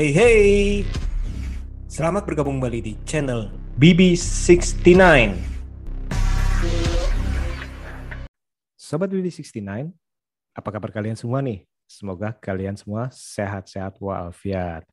[0.00, 0.48] Hey, hey.
[1.84, 4.96] Selamat bergabung kembali di channel BB69.
[8.80, 9.92] Sobat BB69,
[10.56, 11.68] apa kabar kalian semua nih?
[11.84, 14.88] Semoga kalian semua sehat-sehat walafiat.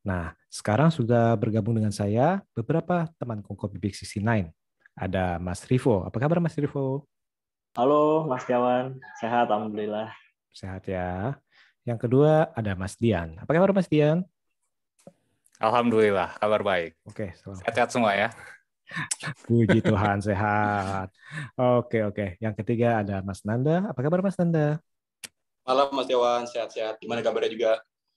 [0.00, 4.56] Nah, sekarang sudah bergabung dengan saya beberapa teman kongko BB69.
[4.96, 6.00] Ada Mas Rivo.
[6.08, 7.04] Apa kabar Mas Rivo?
[7.76, 10.16] Halo Mas Kawan, sehat Alhamdulillah.
[10.48, 11.36] Sehat ya.
[11.84, 13.36] Yang kedua ada Mas Dian.
[13.36, 14.24] Apa kabar Mas Dian?
[15.56, 16.92] Alhamdulillah, kabar baik.
[17.08, 17.64] Oke, selamat.
[17.64, 18.28] Sehat-sehat semua ya.
[19.48, 21.08] Puji Tuhan sehat.
[21.56, 22.36] Oke oke.
[22.38, 23.88] Yang ketiga ada Mas Nanda.
[23.88, 24.78] Apa kabar Mas Nanda?
[25.66, 27.00] Malam Mas Dewan, sehat-sehat.
[27.02, 27.72] Gimana kabarnya juga?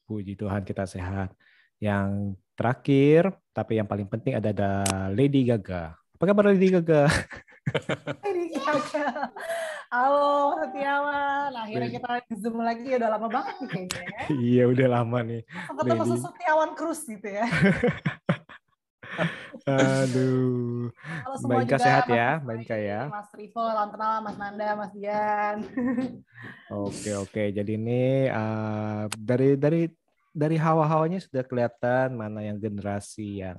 [0.06, 1.34] Puji Tuhan kita sehat.
[1.80, 4.72] Yang terakhir, tapi yang paling penting ada ada
[5.16, 5.96] Lady Gaga.
[5.96, 7.08] Apa kabar Lady Gaga?
[8.22, 9.08] Lady Gaga.
[9.94, 11.50] Halo Setiawan.
[11.58, 13.98] Akhirnya kita zoom lagi ya udah lama banget nih kayaknya.
[14.06, 14.22] ya.
[14.54, 15.42] iya udah lama nih.
[15.50, 16.22] Ketemu Lady.
[16.22, 17.46] Setiawan Cruz gitu ya.
[19.66, 20.94] Aduh.
[21.26, 23.02] Halo semua Mbak Inka juga, sehat ya, Mbak Inka ya.
[23.10, 25.58] Mas Rivo, salam kenal Mas Nanda, Mas Dian.
[26.70, 27.44] Oke oke.
[27.50, 29.90] Jadi ini eh, dari dari
[30.30, 33.58] dari hawa-hawanya sudah kelihatan mana yang generasi yang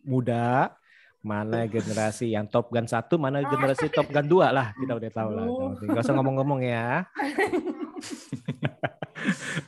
[0.00, 0.72] muda,
[1.20, 4.72] mana generasi yang Top Gun satu, mana generasi Top Gun 2 lah.
[4.76, 5.46] Kita udah tahu lah.
[5.80, 7.04] Gak usah ngomong-ngomong ya.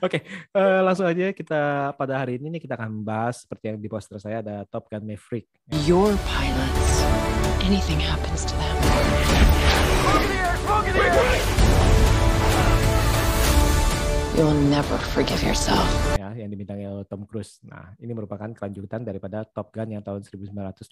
[0.01, 0.25] Oke,
[0.57, 4.17] eh, langsung aja kita pada hari ini nih kita akan membahas seperti yang di poster
[4.17, 5.47] saya ada Top Gun Maverick.
[5.85, 7.05] Your pilots.
[7.63, 9.22] Anything happens to them.
[14.43, 15.87] You'll never forgive yourself.
[16.19, 17.63] ya yang dibintangi oleh Tom Cruise.
[17.63, 20.83] Nah, ini merupakan kelanjutan daripada Top Gun yang tahun 1986.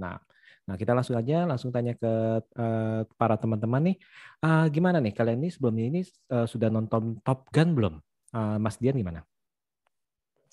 [0.00, 3.96] Nah, kita langsung aja langsung tanya ke eh, para teman-teman nih,
[4.40, 7.94] Ah, gimana nih kalian nih sebelumnya ini eh, sudah nonton Top Gun belum?
[8.32, 9.20] Ah, Mas Dian gimana?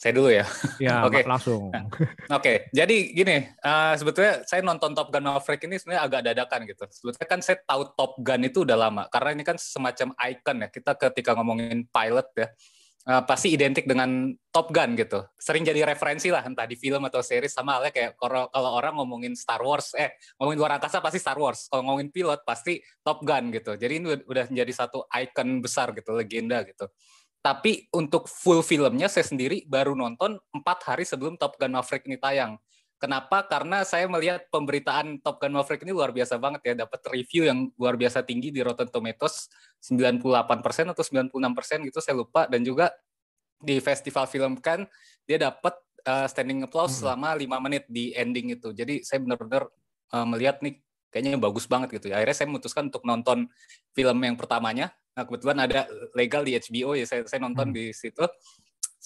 [0.02, 0.50] Saya dulu ya.
[0.82, 1.22] Ya, Oke.
[1.22, 1.70] langsung.
[2.26, 6.90] Oke, jadi gini, eh, sebetulnya saya nonton Top Gun Maverick ini sebenarnya agak dadakan gitu.
[6.90, 10.68] Sebetulnya kan saya tahu Top Gun itu udah lama, karena ini kan semacam icon ya.
[10.74, 12.50] Kita ketika ngomongin pilot ya,
[13.14, 15.22] eh, pasti identik dengan Top Gun gitu.
[15.38, 18.98] Sering jadi referensi lah, entah di film atau series, sama halnya kayak kalau kalau orang
[18.98, 21.70] ngomongin Star Wars, eh ngomongin luar angkasa pasti Star Wars.
[21.70, 23.78] Kalau ngomongin pilot pasti Top Gun gitu.
[23.78, 26.90] Jadi ini udah menjadi satu icon besar gitu, legenda gitu.
[27.42, 32.22] Tapi untuk full filmnya saya sendiri baru nonton empat hari sebelum Top Gun Maverick ini
[32.22, 32.62] tayang.
[33.02, 33.42] Kenapa?
[33.50, 37.74] Karena saya melihat pemberitaan Top Gun Maverick ini luar biasa banget ya, dapat review yang
[37.82, 39.50] luar biasa tinggi di Rotten Tomatoes
[39.82, 42.94] 98% atau 96% gitu saya lupa dan juga
[43.58, 44.86] di festival film kan
[45.26, 45.74] dia dapat
[46.06, 48.70] uh, standing applause selama lima menit di ending itu.
[48.70, 49.66] Jadi saya benar-benar
[50.14, 50.78] uh, melihat nih
[51.12, 52.24] kayaknya bagus banget gitu ya.
[52.24, 53.52] Akhirnya saya memutuskan untuk nonton
[53.92, 54.96] film yang pertamanya.
[55.12, 55.86] Nah, kebetulan ada
[56.16, 58.24] legal di HBO ya saya, saya nonton di situ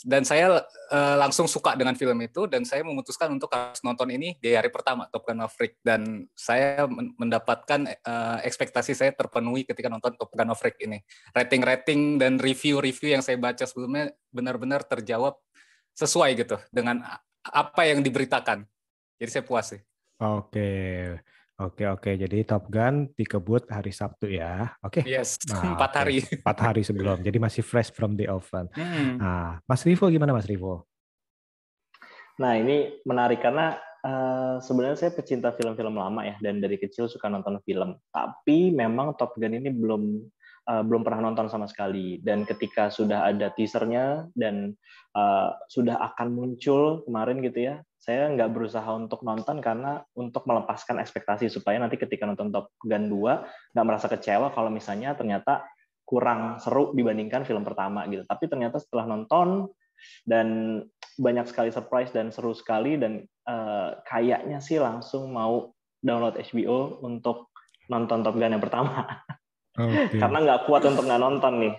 [0.03, 0.59] dan saya
[0.91, 4.67] eh, langsung suka dengan film itu dan saya memutuskan untuk harus nonton ini di hari
[4.67, 10.35] pertama Top Gun Maverick dan saya men- mendapatkan eh, ekspektasi saya terpenuhi ketika nonton Top
[10.35, 10.99] Gun Maverick ini
[11.31, 15.39] rating-rating dan review-review yang saya baca sebelumnya benar-benar terjawab
[15.95, 16.99] sesuai gitu dengan
[17.41, 18.67] apa yang diberitakan
[19.16, 19.81] jadi saya puas sih
[20.16, 21.19] Oke.
[21.55, 22.11] Oke oke.
[22.19, 24.75] Jadi Top Gun dikebut hari Sabtu ya.
[24.83, 25.07] Oke.
[25.07, 27.23] yes Nah, empat hari Empat hari sebelum.
[27.23, 28.67] Jadi masih fresh from the oven.
[28.75, 29.16] Hmm.
[29.16, 30.84] Nah, Mas Rivo gimana Mas Rivo?
[32.43, 37.31] Nah ini menarik karena eh, sebenarnya saya pecinta film-film lama ya dan dari kecil suka
[37.31, 37.96] nonton film.
[38.11, 40.28] Tapi memang Top Gun ini belum
[40.67, 42.19] eh, belum pernah nonton sama sekali.
[42.19, 44.75] Dan ketika sudah ada teasernya dan
[45.16, 51.02] eh, sudah akan muncul kemarin gitu ya, saya nggak berusaha untuk nonton karena untuk melepaskan
[51.02, 55.66] ekspektasi supaya nanti ketika nonton Top Gun 2 nggak merasa kecewa kalau misalnya ternyata
[56.05, 58.22] kurang seru dibandingkan film pertama gitu.
[58.29, 59.73] Tapi ternyata setelah nonton
[60.22, 60.79] dan
[61.17, 67.49] banyak sekali surprise dan seru sekali dan eh, kayaknya sih langsung mau download HBO untuk
[67.90, 69.25] nonton Top Gun yang pertama
[69.75, 70.17] Oke.
[70.22, 71.73] karena nggak kuat untuk nggak nonton nih.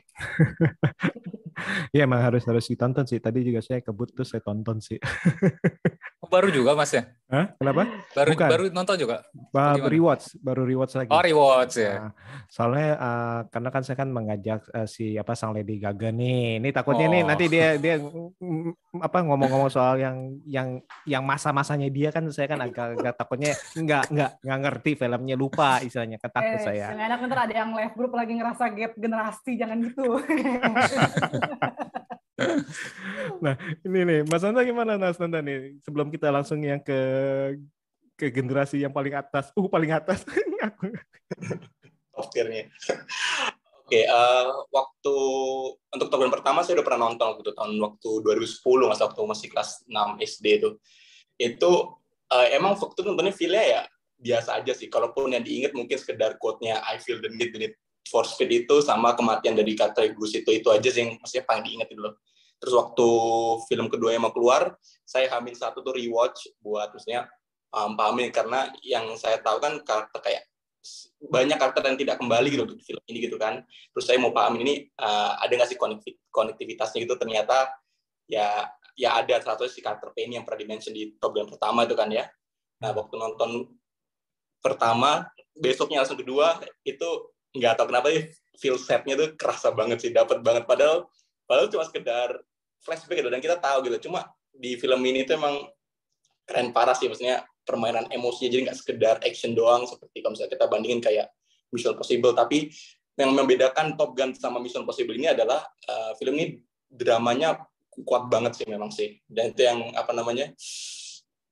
[1.94, 3.22] Iya emang harus harus ditonton sih.
[3.22, 5.00] Tadi juga saya kebut tuh saya tonton sih.
[6.26, 7.06] Oh, baru juga mas ya?
[7.26, 7.55] Hah?
[7.55, 7.87] Kenapa?
[8.12, 8.49] Baru Bukan.
[8.50, 9.23] baru nonton juga?
[9.50, 9.87] Ba- Gimana?
[9.87, 11.11] rewatch, baru rewatch lagi.
[11.11, 11.93] Oh rewatch ya.
[12.00, 12.11] Nah,
[12.46, 16.58] soalnya uh, karena kan saya kan mengajak uh, si apa sang Lady Gaga nih.
[16.58, 17.26] Ini takutnya nih Oh.
[17.26, 20.69] nanti dia dia mm, apa ngomong-ngomong soal yang yang
[21.05, 26.19] yang masa-masanya dia kan saya kan agak-agak takutnya nggak nggak nggak ngerti filmnya lupa istilahnya
[26.19, 26.87] kan takut Eh, saya.
[26.90, 30.19] Yang enak ntar ada yang live group lagi ngerasa gap generasi, jangan gitu.
[33.44, 35.81] Nah, ini nih, Mas Nanda gimana Mas Nanda nih?
[35.81, 37.00] Sebelum kita langsung yang ke
[38.17, 39.53] ke generasi yang paling atas.
[39.56, 40.25] Uh, paling atas.
[40.67, 40.93] Aku
[42.17, 42.65] top tier-nya.
[43.87, 45.17] Oke, eh, waktu
[45.94, 49.49] untuk Top Gun pertama saya udah pernah nonton gitu tahun waktu 2010 mas waktu masih
[49.53, 50.71] kelas 6 SD itu.
[51.39, 52.00] Itu
[52.32, 53.82] eh, emang waktu nontonnya feel-nya ya
[54.19, 54.91] biasa aja sih.
[54.91, 57.75] Kalaupun yang diingat mungkin sekedar quote-nya I feel the need, the need
[58.06, 61.64] for speed itu sama kematian dari karakter Gus itu itu aja sih yang maksudnya paling
[61.67, 62.14] diingat loh.
[62.56, 63.08] Terus waktu
[63.69, 64.73] film kedua yang mau keluar,
[65.05, 67.29] saya hamil satu tuh rewatch buat maksudnya
[67.75, 70.43] um, pahamin karena yang saya tahu kan karakter kayak
[71.26, 73.61] banyak karakter yang tidak kembali gitu untuk film ini gitu kan.
[73.93, 77.69] Terus saya mau pahamin ini uh, ada nggak sih konektiv- konektivitasnya gitu ternyata
[78.31, 81.93] ya ya ada salah satu si karakter Penny yang pernah dimention di Top pertama itu
[81.93, 82.25] kan ya.
[82.81, 83.76] Nah waktu nonton
[84.64, 87.08] pertama besoknya langsung kedua itu
[87.56, 88.23] nggak tahu kenapa ya
[88.56, 90.64] feel setnya tuh kerasa banget sih dapat banget.
[90.64, 91.08] Padahal
[91.44, 92.41] padahal cuma sekedar
[92.82, 94.08] flashback gitu dan kita tahu gitu.
[94.08, 95.69] Cuma di film ini tuh emang
[96.47, 98.50] keren parah sih maksudnya permainan emosinya.
[98.53, 101.26] Jadi nggak sekedar action doang seperti kalau misalnya kita bandingin kayak
[101.75, 102.70] Mission Possible tapi
[103.17, 107.56] yang membedakan Top Gun sama Mission Possible ini adalah uh, film ini dramanya
[108.05, 109.17] kuat banget sih memang sih.
[109.25, 110.53] Dan itu yang apa namanya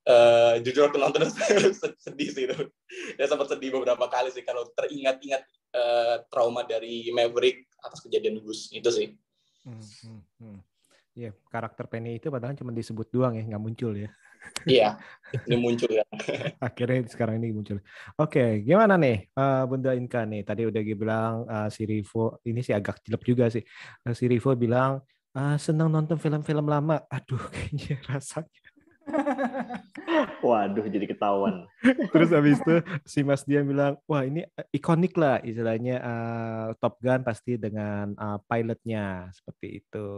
[0.04, 1.24] eh jujur waktu nonton
[2.04, 2.56] sedih sih itu.
[3.16, 5.42] Ya sempat sedih beberapa kali sih kalau teringat-ingat
[5.74, 9.10] eh, trauma dari Maverick atas kejadian Gus itu sih
[9.64, 10.58] Hmm, hmm, hmm.
[11.16, 14.12] Iya, karakter Penny itu padahal cuma disebut doang ya, nggak muncul ya.
[14.68, 15.00] iya
[15.48, 16.04] ini muncul ya
[16.60, 17.80] Akhirnya sekarang ini muncul.
[18.20, 20.44] Oke, gimana nih eh, Bunda Inka nih?
[20.44, 23.64] Tadi udah bilang eh, si Rivo, ini sih agak jelek juga sih.
[24.04, 25.00] Eh, si Rivo bilang
[25.32, 27.04] ah, senang nonton film-film lama.
[27.08, 28.60] Aduh, kayaknya rasanya.
[30.44, 31.64] Waduh, jadi ketahuan.
[32.12, 32.76] Terus habis itu
[33.08, 38.12] si Mas Dian bilang, wah ini eh, ikonik lah istilahnya eh, Top Gun pasti dengan
[38.12, 40.08] eh, pilotnya seperti itu.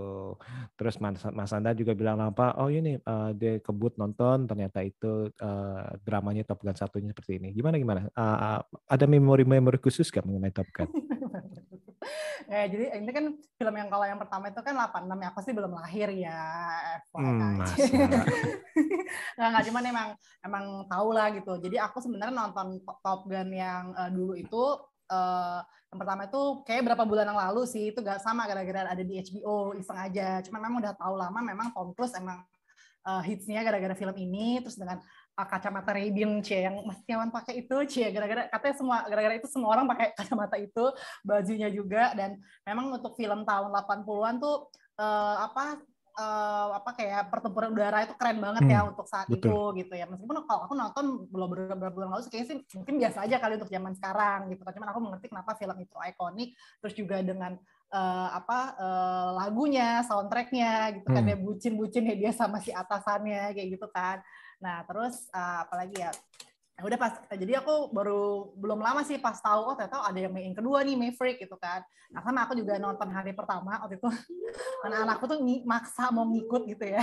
[0.75, 2.58] Terus Mas, Mas Anda juga bilang apa?
[2.58, 7.55] Oh ini eh, dia kebut nonton ternyata itu eh, dramanya Top Gun satunya seperti ini.
[7.55, 8.11] Gimana gimana?
[8.11, 10.90] Eh, ada memori-memori khusus gak mengenai Top Gun?
[12.47, 15.55] Ya, jadi ini kan film yang kalau yang pertama itu kan 86 ya, aku sih
[15.57, 16.47] belum lahir ya.
[17.11, 17.59] Hmm,
[19.37, 20.09] nggak nggak cuman emang
[20.47, 21.59] emang tahu lah gitu.
[21.59, 24.63] Jadi aku sebenarnya nonton Top Gun yang eh, dulu itu
[25.11, 25.61] eh,
[25.91, 29.19] yang pertama itu kayak berapa bulan yang lalu sih itu gak sama gara-gara ada di
[29.19, 30.39] HBO iseng aja.
[30.47, 32.47] Cuman memang udah tahu lama memang Tom Cruise emang
[33.11, 35.07] eh, hitsnya gara-gara film ini terus dengan uh,
[35.44, 38.09] kacamata Ray-Ban cie yang Mas Tiawan pakai itu cie.
[38.09, 40.85] Gara-gara katanya semua gara-gara itu semua orang pakai kacamata itu
[41.21, 42.17] bajunya juga.
[42.17, 45.77] Dan memang untuk film tahun 80-an tuh eh, apa
[46.17, 49.77] eh, apa kayak pertempuran udara itu keren banget ya Hmm, untuk saat betul.
[49.77, 50.09] itu gitu ya.
[50.09, 53.61] Meskipun kalau aku nonton belum beberapa bulan lalu sih kayaknya sih mungkin biasa aja kali
[53.61, 54.65] untuk zaman sekarang gitu.
[54.65, 57.61] Kan cuman aku mengerti kenapa film itu ikonik terus juga dengan
[57.93, 61.29] eh, apa eh, lagunya soundtracknya gitu kan Hmm.
[61.29, 64.25] dia bucin-bucin ya dia sama si atasannya kayak gitu kan
[64.63, 66.13] nah terus eh, apalagi ya?
[66.77, 70.37] Ya udah pas jadi aku baru belum lama sih pas tahu oh ternyata ada yang
[70.37, 71.81] yang kedua nih Maverick gitu kan.
[72.13, 74.05] Nah sama aku juga nonton hari pertama waktu itu.
[74.85, 77.01] Anak-anakku tuh maksa mau ngikut gitu ya.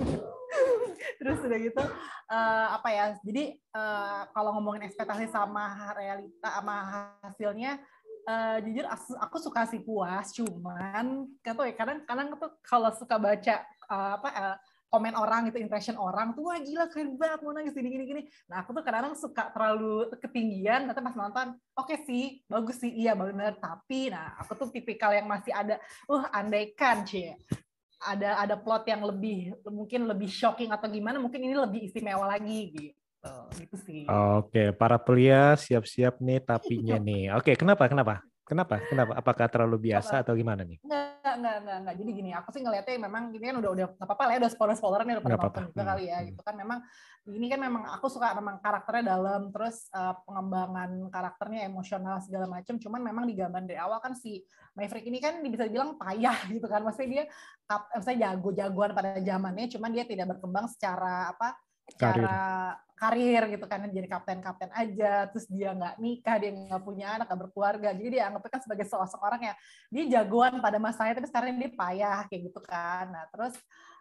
[1.18, 1.82] Terus udah gitu
[2.30, 6.76] eh, apa ya jadi eh, kalau ngomongin ekspektasi sama realita sama
[7.22, 7.78] hasilnya
[8.26, 8.86] eh, jujur
[9.18, 14.10] aku, suka sih puas cuman gak tau ya kadang kadang tuh kalau suka baca eh,
[14.18, 17.88] apa eh, komen orang gitu impression orang tuh wah gila keren banget mau nangis gini
[17.90, 22.78] gini gini nah aku tuh kadang-kadang suka terlalu ketinggian nanti pas nonton oke sih bagus
[22.78, 27.34] sih iya bener tapi nah aku tuh tipikal yang masih ada uh andaikan cie
[28.00, 32.60] ada ada plot yang lebih mungkin lebih shocking atau gimana mungkin ini lebih istimewa lagi
[32.70, 33.06] gitu
[33.58, 34.06] gitu sih
[34.38, 37.34] Oke, para pria siap-siap nih tapinya nih.
[37.34, 37.90] Oke, kenapa?
[37.90, 38.22] Kenapa?
[38.46, 38.78] Kenapa?
[38.86, 39.12] Kenapa?
[39.18, 40.78] Apakah terlalu biasa atau gimana nih?
[40.86, 41.94] Enggak, enggak, enggak, enggak.
[41.98, 44.52] Jadi gini, aku sih ngeliatnya memang ini kan udah udah nggak apa-apa lah ya, udah
[44.54, 45.42] spoiler spoileran ya udah apa-apa.
[45.50, 46.26] nonton juga Hmm, kali ya hmm.
[46.30, 46.78] gitu kan memang
[47.26, 52.78] ini kan memang aku suka memang karakternya dalam terus eh, pengembangan karakternya emosional segala macam
[52.78, 54.46] cuman memang di gambar dari awal kan si
[54.78, 57.24] Maverick ini kan bisa dibilang payah gitu kan maksudnya dia
[57.66, 61.58] maksudnya jago-jagoan pada zamannya cuman dia tidak berkembang secara apa
[61.94, 67.28] cara karir gitu kan jadi kapten-kapten aja terus dia nggak nikah dia nggak punya anak
[67.28, 67.92] nggak berkeluarga.
[67.92, 69.56] Jadi dia anggapnya kan sebagai seorang yang
[69.92, 73.12] dia jagoan pada masanya tapi sekarang dia payah kayak gitu kan.
[73.12, 73.54] Nah terus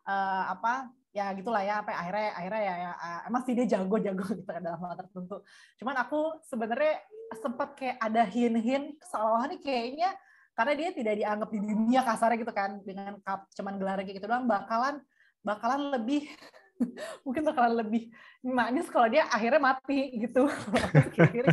[0.08, 4.24] uh, apa ya gitulah ya apa akhirnya akhirnya ya, ya uh, emang sih dia jago-jago
[4.40, 5.44] gitu kan dalam hal tertentu.
[5.84, 6.96] Cuman aku sebenarnya
[7.44, 10.10] sempat kayak ada hin-hin seolah-olah nih kayaknya
[10.56, 14.48] karena dia tidak dianggap di dunia kasarnya gitu kan dengan cup cuman gelar gitu doang
[14.48, 15.04] bakalan
[15.44, 16.32] bakalan lebih
[17.26, 18.12] mungkin bakalan lebih
[18.46, 20.46] maknya kalau dia akhirnya mati gitu.
[21.34, 21.52] gitu.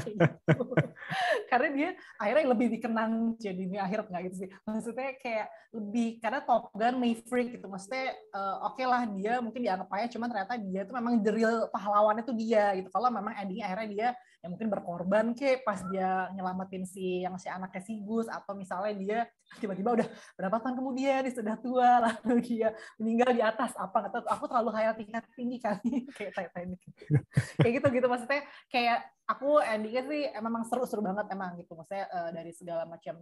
[1.51, 1.89] karena dia
[2.21, 4.49] akhirnya lebih dikenang jadi ini akhir nggak gitu sih.
[4.69, 7.67] Maksudnya kayak lebih karena Top Gun Maverick gitu.
[7.67, 11.33] Maksudnya uh, oke okay lah dia mungkin dianggap aja cuman ternyata dia tuh memang the
[11.33, 12.93] real pahlawannya tuh dia gitu.
[12.93, 14.09] Kalau memang endingnya akhirnya dia
[14.43, 18.93] yang mungkin berkorban ke pas dia nyelamatin si yang si anaknya si Gus atau misalnya
[18.99, 19.19] dia
[19.63, 24.13] tiba-tiba udah berapa tahun kemudian dia sudah tua lalu dia meninggal di atas apa nggak
[24.19, 26.82] tahu aku terlalu hayal tingkat tinggi kali kayak Titanic
[27.63, 28.07] kayak gitu gitu.
[28.07, 31.73] Maksudnya kayak aku endingnya sih memang seru-seru banget emang gitu.
[31.75, 33.17] Maksudnya uh, dari segala macam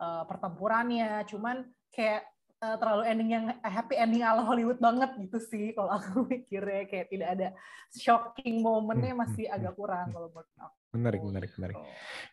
[0.00, 1.24] uh, pertempurannya.
[1.30, 2.26] Cuman kayak
[2.64, 7.12] uh, terlalu ending yang happy ending ala Hollywood banget gitu sih kalau aku mikirnya kayak
[7.12, 7.48] tidak ada
[7.92, 10.76] shocking momennya hmm, masih hmm, agak hmm, kurang kalau menurut aku.
[10.94, 11.78] Menarik, menarik, menarik.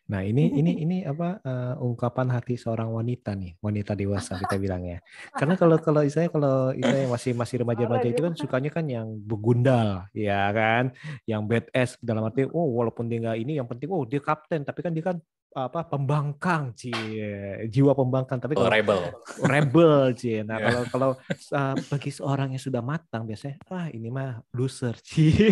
[0.05, 4.85] Nah ini ini ini apa uh, ungkapan hati seorang wanita nih, wanita dewasa kita bilang
[4.85, 5.01] ya.
[5.33, 10.05] Karena kalau kalau saya kalau saya masih masih remaja-remaja itu kan sukanya kan yang begundal,
[10.13, 10.93] ya kan,
[11.25, 14.85] yang badass dalam arti, oh walaupun dia nggak ini, yang penting oh dia kapten, tapi
[14.85, 15.17] kan dia kan
[15.51, 18.39] apa pembangkang cie jiwa pembangkang.
[18.39, 19.01] Tapi oh, kalau oh, rebel.
[19.43, 20.67] rebel cie nah yeah.
[20.67, 21.09] kalau kalau
[21.57, 25.51] uh, bagi seorang yang sudah matang biasanya wah ini mah loser cie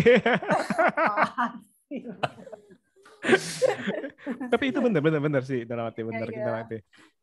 [4.52, 6.78] tapi itu benar benar benar sih dalam arti benar yeah, dalam arti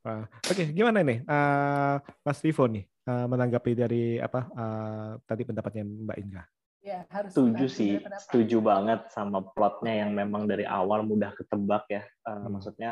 [0.05, 5.43] uh, oke okay, gimana nih uh, Mas Vivo nih uh, menanggapi dari apa uh, tadi
[5.47, 6.43] pendapatnya Mbak Inga
[6.85, 12.03] Ya, harus setuju sih, setuju banget sama plotnya yang memang dari awal mudah ketebak ya.
[12.23, 12.57] Uh, hmm.
[12.57, 12.91] Maksudnya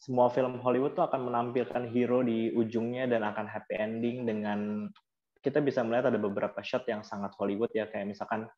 [0.00, 4.88] semua film Hollywood tuh akan menampilkan hero di ujungnya dan akan happy ending dengan
[5.44, 8.48] kita bisa melihat ada beberapa shot yang sangat Hollywood ya kayak misalkan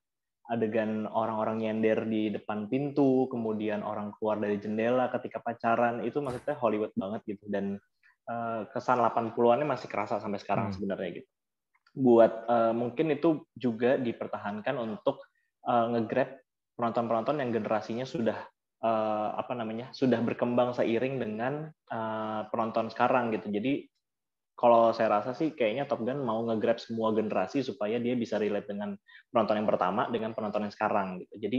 [0.50, 6.58] adegan orang-orang nyender di depan pintu, kemudian orang keluar dari jendela ketika pacaran itu maksudnya
[6.58, 7.78] Hollywood banget gitu dan
[8.26, 10.74] uh, kesan 80-annya masih kerasa sampai sekarang hmm.
[10.74, 11.30] sebenarnya gitu
[11.92, 15.20] buat uh, mungkin itu juga dipertahankan untuk
[15.68, 16.40] uh, ngegrab
[16.76, 18.38] penonton-penonton yang generasinya sudah
[18.80, 23.52] uh, apa namanya sudah berkembang seiring dengan uh, penonton sekarang gitu.
[23.52, 23.86] Jadi
[24.56, 28.68] kalau saya rasa sih kayaknya Top Gun mau ngegrab semua generasi supaya dia bisa relate
[28.68, 28.96] dengan
[29.32, 31.34] penonton yang pertama dengan penonton yang sekarang gitu.
[31.48, 31.58] Jadi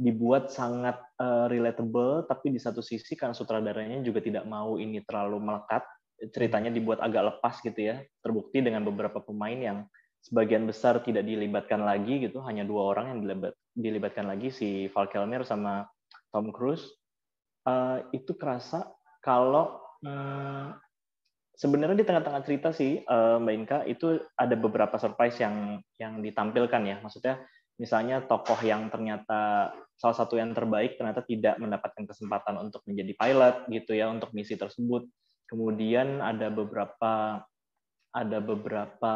[0.00, 5.36] dibuat sangat uh, relatable tapi di satu sisi kan sutradaranya juga tidak mau ini terlalu
[5.44, 5.84] melekat
[6.28, 8.04] ceritanya dibuat agak lepas gitu ya.
[8.20, 9.78] Terbukti dengan beberapa pemain yang
[10.20, 15.08] sebagian besar tidak dilibatkan lagi gitu, hanya dua orang yang dilibat, dilibatkan lagi si Val
[15.08, 15.88] Kilmer sama
[16.28, 16.84] Tom Cruise.
[17.64, 18.88] Uh, itu kerasa
[19.20, 20.72] kalau uh,
[21.56, 26.82] sebenarnya di tengah-tengah cerita sih uh, Mbak Inka itu ada beberapa surprise yang yang ditampilkan
[26.84, 26.96] ya.
[27.04, 27.44] Maksudnya
[27.80, 33.56] misalnya tokoh yang ternyata salah satu yang terbaik ternyata tidak mendapatkan kesempatan untuk menjadi pilot
[33.72, 35.08] gitu ya untuk misi tersebut
[35.50, 37.42] Kemudian ada beberapa
[38.14, 39.14] ada beberapa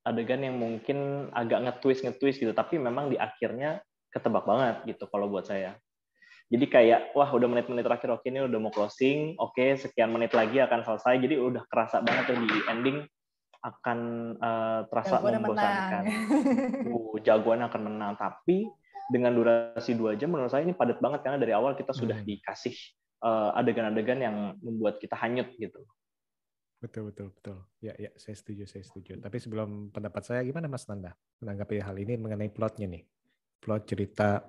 [0.00, 5.28] adegan yang mungkin agak nge-twist nge-twist gitu, tapi memang di akhirnya ketebak banget gitu kalau
[5.28, 5.76] buat saya.
[6.48, 10.64] Jadi kayak wah udah menit-menit terakhir oke ini udah mau closing, oke sekian menit lagi
[10.64, 11.20] akan selesai.
[11.20, 13.04] Jadi udah kerasa banget tuh di ending
[13.60, 13.98] akan
[14.40, 16.02] uh, terasa jagoan membosankan.
[16.88, 18.64] uh, jagoan akan menang, tapi
[19.12, 22.28] dengan durasi dua jam menurut saya ini padat banget karena dari awal kita sudah hmm.
[22.28, 22.76] dikasih
[23.24, 25.82] adegan-adegan yang membuat kita hanyut gitu.
[26.78, 27.58] Betul betul betul.
[27.82, 29.18] Ya ya saya setuju saya setuju.
[29.18, 31.10] Tapi sebelum pendapat saya gimana Mas Nanda
[31.42, 33.02] menanggapi hal ini mengenai plotnya nih,
[33.58, 34.46] plot cerita.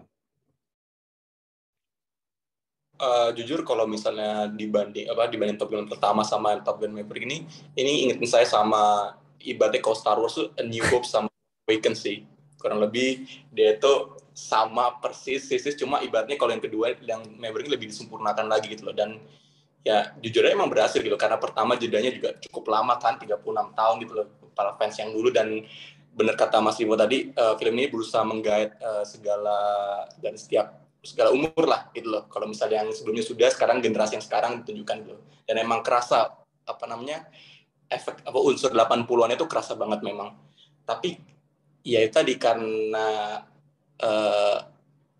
[3.00, 7.48] Uh, jujur kalau misalnya dibanding apa dibanding Top Gun pertama sama Top Gun Maverick ini,
[7.74, 11.32] ini ingetin saya sama ibaratnya kalau Star Wars tuh A New Hope sama
[11.66, 12.28] Awakens sih.
[12.60, 17.91] Kurang lebih dia itu sama persis persis cuma ibaratnya kalau yang kedua yang Maverick lebih
[17.91, 18.95] disempurnakan lagi gitu loh.
[18.95, 19.19] Dan
[19.83, 23.39] ya jujur aja emang berhasil gitu karena pertama jedanya juga cukup lama kan 36
[23.75, 24.27] tahun gitu loh.
[24.53, 25.63] Para fans yang dulu dan
[26.13, 29.55] benar kata Mas Iwo tadi uh, film ini berusaha menggait uh, segala
[30.19, 32.27] dan setiap segala umur lah gitu loh.
[32.27, 36.36] Kalau misalnya yang sebelumnya sudah sekarang generasi yang sekarang ditunjukkan gitu dan emang kerasa
[36.67, 37.25] apa namanya
[37.89, 40.36] efek apa unsur 80-an itu kerasa banget memang.
[40.86, 41.17] Tapi
[41.81, 43.39] ya itu tadi karena
[44.03, 44.58] uh,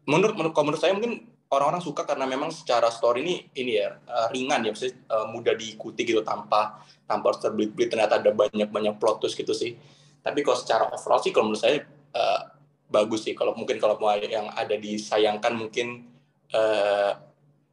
[0.09, 4.27] menurut menurut menurut saya mungkin orang-orang suka karena memang secara story ini ini ya uh,
[4.29, 8.95] ringan ya maksudnya uh, mudah diikuti gitu tanpa tanpa harus terbelit-belit ternyata ada banyak banyak
[9.01, 9.74] plot twist gitu sih
[10.21, 11.81] tapi kalau secara overall sih kalau menurut saya
[12.13, 12.41] uh,
[12.89, 16.09] bagus sih kalau mungkin kalau mau yang ada disayangkan mungkin
[16.53, 17.17] uh,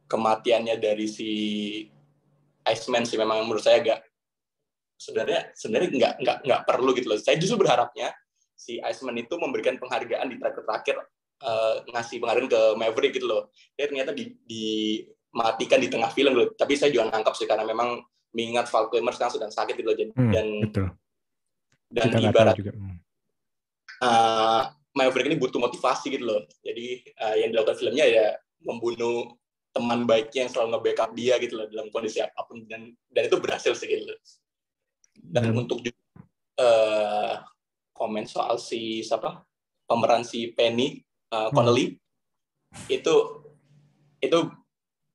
[0.07, 1.29] kematiannya dari si
[2.67, 3.99] Iceman sih memang menurut saya agak
[4.97, 7.19] sebenarnya sebenarnya nggak nggak nggak perlu gitu loh.
[7.21, 8.11] Saya justru berharapnya
[8.57, 10.97] si Iceman itu memberikan penghargaan di terakhir-terakhir
[11.45, 13.53] uh, ngasih penghargaan ke Maverick gitu loh.
[13.77, 16.49] Dia ternyata di, dimatikan di tengah film loh.
[16.57, 18.01] Tapi saya juga nangkap sih karena memang
[18.33, 19.95] mengingat Val Kilmer sekarang sedang sakit gitu loh.
[20.17, 20.87] Hmm, dan betul.
[21.93, 22.71] dan Kita ibarat juga.
[22.73, 22.97] Hmm.
[24.01, 24.61] uh,
[24.97, 26.41] Maverick ini butuh motivasi gitu loh.
[26.65, 28.27] Jadi uh, yang dilakukan filmnya ya
[28.65, 29.37] membunuh
[29.69, 33.37] teman baiknya yang selalu nge-backup dia gitu loh dalam kondisi apa pun dan dan itu
[33.37, 34.09] berhasil sih gitu.
[34.09, 34.17] loh.
[35.21, 35.85] Dan Dan- untuk
[36.57, 37.45] uh,
[37.97, 39.41] komen soal si siapa
[39.89, 41.01] pemeran si Penny
[41.33, 41.97] uh, Connelly
[42.87, 43.15] itu
[44.21, 44.39] itu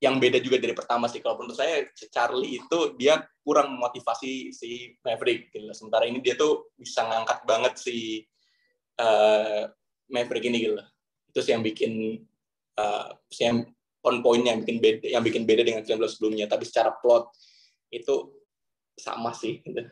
[0.02, 4.98] yang beda juga dari pertama sih kalau menurut saya Charlie itu dia kurang memotivasi si
[5.06, 5.70] Maverick gitu.
[5.70, 8.26] Sementara ini dia tuh bisa ngangkat banget si
[8.98, 9.70] uh,
[10.10, 10.74] Maverick ini gitu.
[11.30, 12.18] Itu sih yang bikin
[12.82, 13.62] uh, yang
[14.02, 16.50] on point-nya yang bikin beda yang bikin beda dengan film sebelumnya.
[16.50, 17.30] Tapi secara plot
[17.94, 18.42] itu
[18.98, 19.62] sama sih.
[19.62, 19.86] Gitu.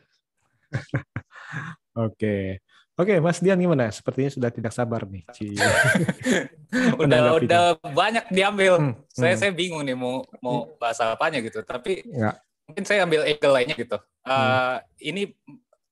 [2.03, 2.59] Oke.
[3.01, 3.89] Oke, Mas Dian gimana?
[3.89, 5.25] Sepertinya sudah tidak sabar nih.
[7.01, 8.77] Udah udah banyak diambil.
[8.79, 9.41] Hmm, Saya hmm.
[9.41, 11.65] saya bingung nih mau mau bahas apanya gitu.
[11.65, 12.35] Tapi Nggak.
[12.69, 13.97] mungkin saya ambil angle lainnya gitu.
[14.23, 14.31] Hmm.
[14.31, 14.77] Eh,
[15.11, 15.21] Ini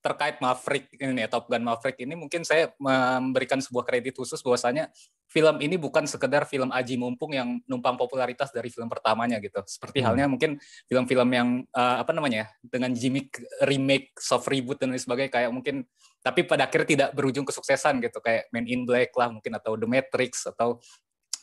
[0.00, 4.88] terkait Maverick ini ya, Top Gun Maverick ini mungkin saya memberikan sebuah kredit khusus bahwasanya
[5.30, 9.62] film ini bukan sekedar film aji mumpung yang numpang popularitas dari film pertamanya gitu.
[9.62, 10.12] Seperti Hmm.
[10.12, 13.38] halnya mungkin film-film yang eh, apa namanya ya, dengan gimmick
[13.68, 15.86] remake, soft reboot dan lain sebagainya kayak mungkin
[16.20, 19.88] tapi pada akhirnya tidak berujung kesuksesan gitu kayak Man in Black lah mungkin atau The
[19.88, 20.82] Matrix atau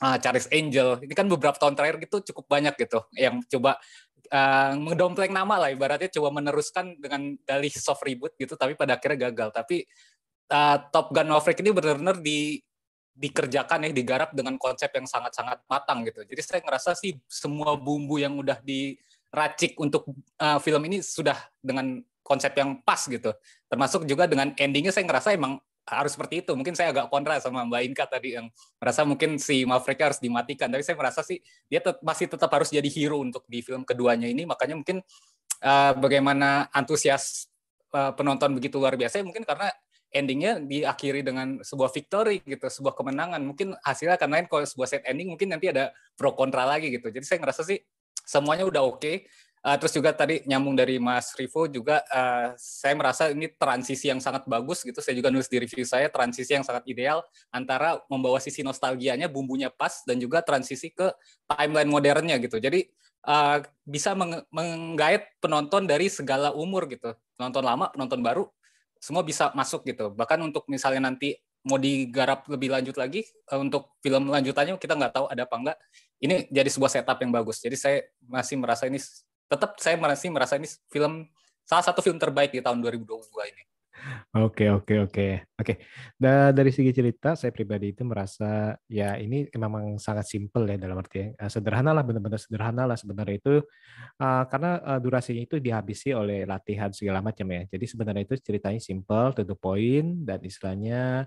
[0.02, 1.02] ah, Charles Angel.
[1.02, 3.82] Ini kan beberapa tahun terakhir gitu cukup banyak gitu yang coba
[4.32, 9.32] uh, mendompleng nama lah ibaratnya coba meneruskan dengan dalih soft reboot gitu tapi pada akhirnya
[9.32, 9.50] gagal.
[9.56, 9.88] Tapi
[10.52, 12.62] uh, Top Gun Maverick ini benar-benar di
[13.18, 16.22] dikerjakan ya digarap dengan konsep yang sangat-sangat matang gitu.
[16.22, 20.06] Jadi saya ngerasa sih semua bumbu yang udah diracik untuk
[20.38, 23.34] uh, film ini sudah dengan konsep yang pas gitu.
[23.66, 25.58] Termasuk juga dengan endingnya saya ngerasa emang
[25.88, 26.52] harus seperti itu.
[26.52, 30.68] Mungkin saya agak kontra sama Mbak Inka tadi yang merasa mungkin si Maverick harus dimatikan.
[30.68, 31.40] Tapi saya merasa sih
[31.72, 34.44] dia tet- masih tetap harus jadi hero untuk di film keduanya ini.
[34.44, 35.00] Makanya mungkin
[35.64, 37.48] uh, bagaimana antusias
[37.96, 39.72] uh, penonton begitu luar biasa mungkin karena
[40.12, 43.40] endingnya diakhiri dengan sebuah victory gitu, sebuah kemenangan.
[43.44, 47.12] Mungkin hasilnya akan lain kalau sebuah set ending mungkin nanti ada pro kontra lagi gitu.
[47.12, 47.80] Jadi saya ngerasa sih
[48.28, 49.28] semuanya udah oke.
[49.68, 54.24] Uh, terus juga tadi nyambung dari Mas Rivo juga uh, saya merasa ini transisi yang
[54.24, 55.04] sangat bagus gitu.
[55.04, 57.20] Saya juga nulis di review saya transisi yang sangat ideal
[57.52, 61.12] antara membawa sisi nostalgianya, bumbunya pas dan juga transisi ke
[61.52, 62.64] timeline modernnya gitu.
[62.64, 62.88] Jadi
[63.28, 67.12] uh, bisa meng- menggait penonton dari segala umur gitu.
[67.36, 68.48] Penonton lama, penonton baru,
[69.04, 70.16] semua bisa masuk gitu.
[70.16, 71.36] Bahkan untuk misalnya nanti
[71.68, 75.78] mau digarap lebih lanjut lagi uh, untuk film lanjutannya kita nggak tahu ada apa enggak.
[76.24, 77.60] Ini jadi sebuah setup yang bagus.
[77.60, 79.04] Jadi saya masih merasa ini
[79.48, 81.28] tetap saya masih merasa ini film
[81.68, 83.64] salah satu film terbaik di tahun 2022 ini.
[84.38, 85.28] Oke, oke, oke.
[85.58, 85.74] Oke.
[86.14, 91.02] Da- dari segi cerita, saya pribadi itu merasa ya ini memang sangat simpel ya dalam
[91.02, 93.56] arti eh, sederhana lah, benar-benar sederhana lah sebenarnya itu
[94.22, 97.66] eh, karena eh, durasinya itu dihabisi oleh latihan segala macam ya.
[97.68, 101.26] Jadi sebenarnya itu ceritanya simpel, to the point dan istilahnya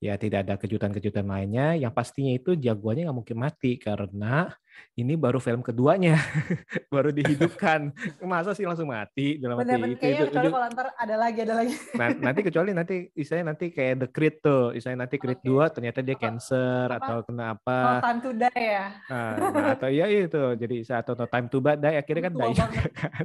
[0.00, 1.76] ya tidak ada kejutan-kejutan lainnya.
[1.80, 4.52] Yang pastinya itu jagoannya nggak mungkin mati karena
[4.98, 6.18] ini baru film keduanya,
[6.94, 7.94] baru dihidupkan.
[8.20, 11.74] Masa sih langsung mati dalam Bener-bener itu, itu, kalau ntar ada lagi ada lagi.
[12.00, 16.00] Nah, nanti kecuali nanti istilahnya nanti kayak The Creed tuh, istilahnya nanti Creed 2 ternyata
[16.00, 18.00] dia cancer atau kena No apa.
[18.00, 18.86] time to die ya.
[19.10, 22.56] Nah, nah, atau ya itu jadi atau no time to die akhirnya kan Tua die
[22.56, 23.24] juga kan.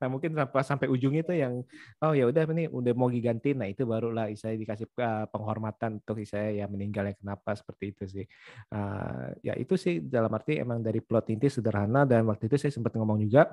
[0.00, 1.64] nah, mungkin sampai sampai ujung itu yang
[2.04, 3.52] oh ya udah ini udah mau diganti.
[3.56, 8.04] Nah, itu barulah saya dikasih uh, penghormatan untuk saya ya meninggal yang kenapa seperti itu
[8.08, 8.26] sih.
[8.72, 12.74] Uh, ya itu sih dalam arti emang dari plot inti sederhana dan waktu itu saya
[12.74, 13.46] sempat ngomong juga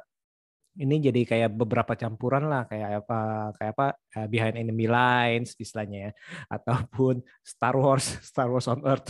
[0.77, 3.19] ini jadi kayak beberapa campuran lah kayak apa
[3.57, 6.12] kayak apa uh, behind enemy lines istilahnya ya
[6.49, 9.10] ataupun Star Wars Star Wars on Earth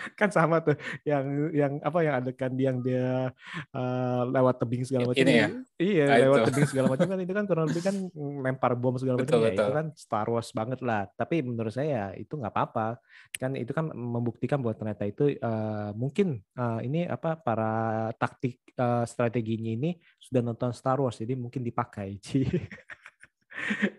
[0.20, 3.34] kan sama tuh yang yang apa yang adegan dia yang dia
[3.74, 5.48] uh, lewat tebing segala macam Ini ya?
[5.76, 6.46] iya Nah, lewat itu.
[6.52, 7.96] tebing segala macam kan itu kan kurang lebih kan
[8.46, 12.14] lempar bom segala macam Betul, ya itu kan Star Wars banget lah tapi menurut saya
[12.14, 13.00] itu nggak apa-apa
[13.36, 19.02] kan itu kan membuktikan bahwa ternyata itu uh, mungkin uh, ini apa para taktik uh,
[19.04, 19.90] strateginya ini
[20.22, 22.16] sudah nonton Star Wars jadi mungkin dipakai.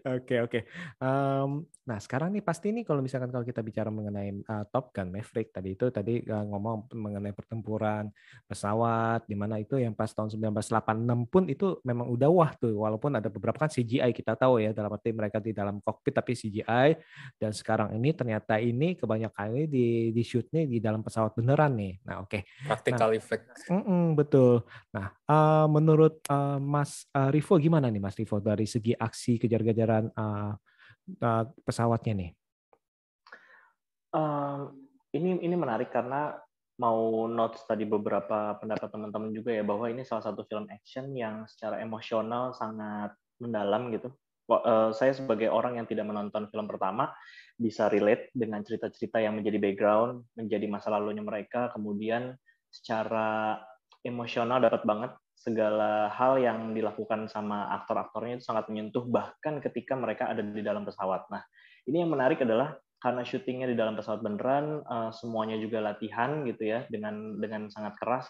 [0.02, 0.60] Oke oke.
[0.98, 1.50] Em,
[1.92, 5.52] Nah, sekarang nih pasti nih kalau misalkan kalau kita bicara mengenai uh, Top Gun Maverick
[5.52, 8.08] tadi itu tadi uh, ngomong mengenai pertempuran
[8.48, 13.20] pesawat di mana itu yang pas tahun 1986 pun itu memang udah wah tuh walaupun
[13.20, 16.96] ada beberapa kan CGI kita tahu ya dalam arti mereka di dalam kokpit tapi CGI
[17.36, 21.76] dan sekarang ini ternyata ini kebanyakan ini di di shoot nih di dalam pesawat beneran
[21.76, 22.00] nih.
[22.08, 22.40] Nah, oke.
[22.40, 22.48] Okay.
[22.72, 23.68] Practical nah, effect.
[23.68, 24.64] Mm -mm, betul.
[24.96, 30.08] Nah, uh, menurut uh, Mas uh, Rivo gimana nih Mas Rivo dari segi aksi kejar-kejaran
[30.16, 30.56] uh,
[31.22, 32.32] uh, pesawatnya nih?
[34.12, 34.72] Uh,
[35.16, 36.36] ini ini menarik karena
[36.82, 41.46] mau notes tadi beberapa pendapat teman-teman juga ya bahwa ini salah satu film action yang
[41.46, 44.10] secara emosional sangat mendalam gitu.
[44.52, 47.08] Uh, saya sebagai orang yang tidak menonton film pertama
[47.56, 52.36] bisa relate dengan cerita-cerita yang menjadi background, menjadi masa lalunya mereka, kemudian
[52.68, 53.62] secara
[54.04, 60.30] emosional dapat banget segala hal yang dilakukan sama aktor-aktornya itu sangat menyentuh bahkan ketika mereka
[60.30, 61.26] ada di dalam pesawat.
[61.34, 61.42] Nah,
[61.90, 66.70] ini yang menarik adalah karena syutingnya di dalam pesawat beneran, uh, semuanya juga latihan gitu
[66.70, 68.30] ya dengan dengan sangat keras.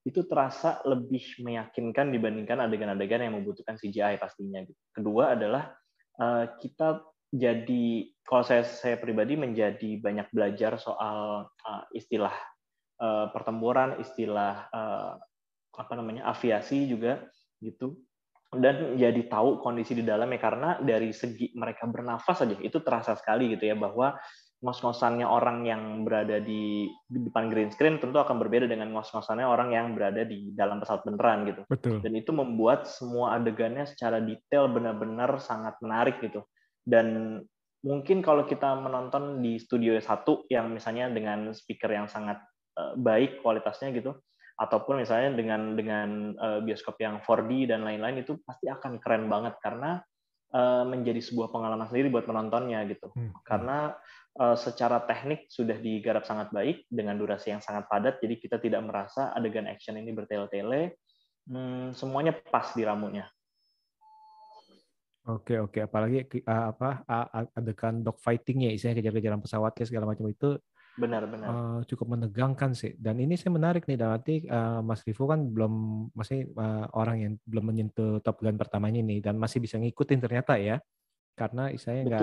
[0.00, 4.64] Itu terasa lebih meyakinkan dibandingkan adegan-adegan yang membutuhkan CGI pastinya.
[4.64, 4.80] Gitu.
[4.96, 5.76] Kedua adalah
[6.16, 7.04] uh, kita
[7.36, 12.32] jadi kalau saya saya pribadi menjadi banyak belajar soal uh, istilah
[13.28, 14.72] pertempuran, istilah
[15.76, 17.24] apa namanya aviasi juga
[17.60, 17.96] gitu
[18.54, 23.52] dan jadi tahu kondisi di dalamnya karena dari segi mereka bernafas saja itu terasa sekali
[23.52, 24.16] gitu ya bahwa
[24.64, 29.76] ngos-ngosannya orang yang berada di, di depan green screen tentu akan berbeda dengan ngos-ngosannya orang
[29.76, 31.62] yang berada di dalam pesawat beneran gitu.
[31.68, 32.00] Betul.
[32.00, 36.40] Dan itu membuat semua adegannya secara detail benar-benar sangat menarik gitu.
[36.80, 37.38] Dan
[37.84, 42.40] mungkin kalau kita menonton di studio satu yang misalnya dengan speaker yang sangat
[42.80, 44.16] uh, baik kualitasnya gitu,
[44.56, 46.08] ataupun misalnya dengan dengan
[46.40, 50.00] uh, bioskop yang 4D dan lain-lain itu pasti akan keren banget karena
[50.56, 53.12] uh, menjadi sebuah pengalaman sendiri buat penontonnya gitu.
[53.12, 53.36] Hmm.
[53.44, 53.92] Karena
[54.40, 58.80] uh, secara teknik sudah digarap sangat baik dengan durasi yang sangat padat, jadi kita tidak
[58.84, 60.96] merasa adegan action ini bertele-tele.
[61.46, 63.28] Hmm, semuanya pas di ramunya.
[65.26, 70.54] Oke oke, apalagi uh, apa uh, adegan dogfightingnya, isinya kejar-kejaran pesawatnya segala macam itu
[70.96, 75.28] benar-benar uh, cukup menegangkan sih dan ini saya menarik nih dalam arti uh, Mas Rivo
[75.28, 75.72] kan belum
[76.16, 80.56] masih uh, orang yang belum menyentuh Top Gun pertamanya nih dan masih bisa ngikutin ternyata
[80.56, 80.80] ya
[81.36, 82.22] karena saya nggak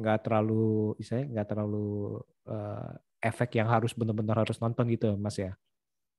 [0.00, 2.16] nggak terlalu saya nggak terlalu
[2.48, 5.52] uh, efek yang harus benar-benar harus nonton gitu Mas ya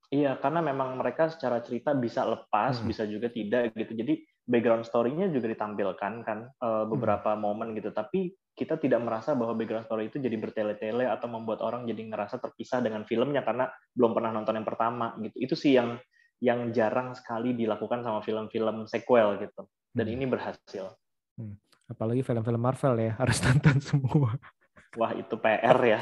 [0.06, 2.86] Iya, karena memang mereka secara cerita bisa lepas, hmm.
[2.86, 3.90] bisa juga tidak gitu.
[3.98, 7.42] Jadi background story-nya juga ditampilkan kan uh, beberapa hmm.
[7.42, 7.90] momen gitu.
[7.90, 12.40] Tapi kita tidak merasa bahwa background story itu jadi bertele-tele atau membuat orang jadi ngerasa
[12.40, 15.36] terpisah dengan filmnya karena belum pernah nonton yang pertama gitu.
[15.36, 16.00] Itu sih yang
[16.40, 19.68] yang jarang sekali dilakukan sama film-film sequel gitu.
[19.92, 20.14] Dan hmm.
[20.16, 20.84] ini berhasil.
[21.36, 21.60] Hmm.
[21.86, 24.40] Apalagi film-film Marvel ya harus nonton semua.
[24.96, 26.00] Wah itu PR ya.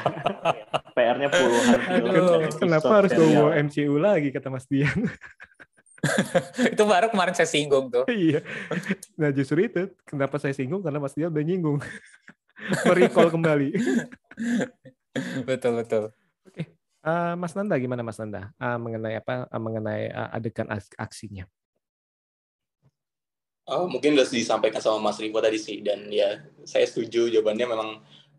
[0.97, 2.43] PR-nya puluhan film.
[2.55, 5.11] Kenapa harus bawa MCU lagi kata Mas Dian?
[6.75, 8.05] itu baru kemarin saya singgung tuh.
[8.13, 8.45] iya.
[9.19, 11.83] Nah justru itu kenapa saya singgung karena Mas Dian udah nyinggung.
[12.87, 13.69] Merecall kembali.
[15.49, 16.05] betul betul.
[16.47, 16.75] Oke.
[17.05, 21.45] Uh, Mas Nanda gimana Mas Nanda uh, mengenai apa uh, mengenai uh, adegan aksinya?
[23.65, 27.91] Oh, mungkin udah disampaikan sama Mas Rivo tadi sih dan ya saya setuju jawabannya memang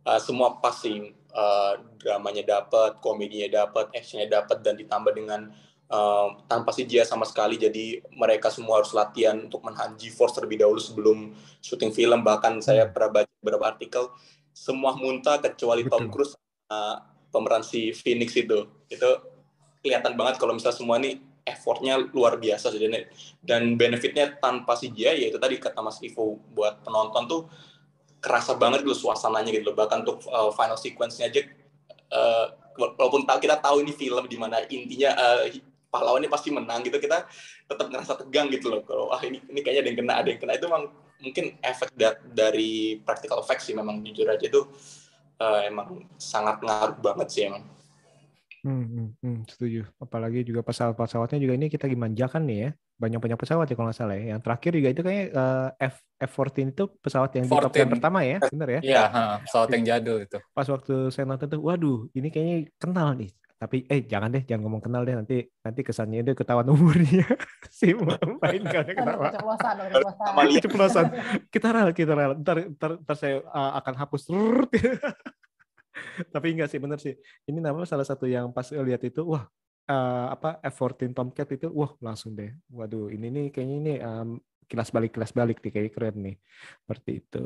[0.06, 5.50] uh, semua pasti uh, dramanya dapat, komedinya dapat, actionnya dapat dan ditambah dengan
[5.90, 7.58] uh, tanpa CGI sama sekali.
[7.58, 11.18] Jadi mereka semua harus latihan untuk menahan G-force terlebih dahulu sebelum
[11.60, 12.22] syuting film.
[12.22, 12.94] Bahkan saya hmm.
[12.94, 14.10] pernah baca beberapa artikel
[14.50, 15.94] semua muntah kecuali Betul.
[15.94, 16.34] Tom Cruise
[16.74, 16.98] uh,
[17.30, 18.66] pemeran si Phoenix itu.
[18.90, 19.10] Itu
[19.86, 22.82] kelihatan banget kalau misalnya semua ini effortnya luar biasa sih
[23.46, 27.42] dan benefitnya tanpa CGI yaitu tadi kata Mas Ivo buat penonton tuh
[28.18, 29.78] kerasa banget gitu suasananya gitu loh.
[29.78, 31.46] Bahkan untuk uh, final sequence-nya aja
[32.10, 32.46] uh,
[32.98, 35.46] walaupun tahu kita tahu ini film di mana intinya uh,
[35.96, 37.24] pahlawannya pasti menang gitu kita
[37.72, 40.40] tetap ngerasa tegang gitu loh kalau ah ini ini kayaknya ada yang kena ada yang
[40.44, 40.84] kena itu memang
[41.24, 44.62] mungkin efek da dari practical effects sih memang jujur aja itu
[45.40, 47.64] uh, emang sangat ngaruh banget sih emang
[48.66, 49.86] Hmm, hmm, hmm, setuju.
[50.02, 52.70] Apalagi juga pesawat-pesawatnya juga ini kita dimanjakan nih ya.
[52.98, 54.34] Banyak-banyak pesawat ya kalau nggak salah ya.
[54.34, 57.54] Yang terakhir juga itu kayak uh, F F14 itu pesawat yang 14.
[57.54, 58.82] di top pertama ya, benar ya?
[58.82, 59.04] Iya,
[59.46, 60.38] pesawat yang jadul itu.
[60.50, 63.30] Pas waktu saya nonton tuh, waduh, ini kayaknya kenal nih.
[63.56, 67.24] Tapi eh jangan deh, jangan ngomong kenal deh nanti nanti kesannya itu ketahuan umurnya
[67.72, 69.32] si main kan ketawa.
[69.32, 69.76] Keceplosan,
[71.48, 72.32] Kita rel, kita rel.
[72.44, 74.28] Ntar, ntar, ntar saya uh, akan hapus.
[76.36, 77.16] Tapi enggak sih bener sih.
[77.48, 79.48] Ini namanya salah satu yang pas lihat itu wah
[79.88, 82.52] uh, apa F14 Tomcat itu wah langsung deh.
[82.68, 84.30] Waduh, ini nih kayaknya ini um,
[84.68, 86.36] kilas balik kilas balik nih kayak keren nih.
[86.84, 87.46] Seperti itu.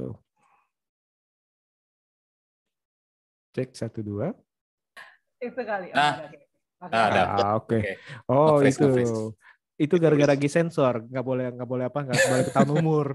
[3.54, 4.34] Cek satu dua.
[5.40, 5.96] Itu kali.
[5.96, 6.28] Nah.
[6.28, 6.40] oke.
[6.80, 6.96] Oke.
[6.96, 7.22] Ah, ada.
[7.28, 7.80] Ah, Oke.
[8.28, 8.92] Oh itu.
[9.80, 13.08] Itu gara-gara lagi sensor, nggak boleh nggak boleh apa nggak boleh ketahuan umur.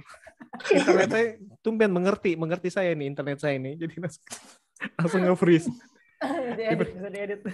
[0.72, 1.26] internet saya
[1.60, 4.22] tumben mengerti mengerti saya nih internet saya ini jadi langsung,
[4.96, 5.22] langsung
[6.56, 7.40] diedit, bisa diedit.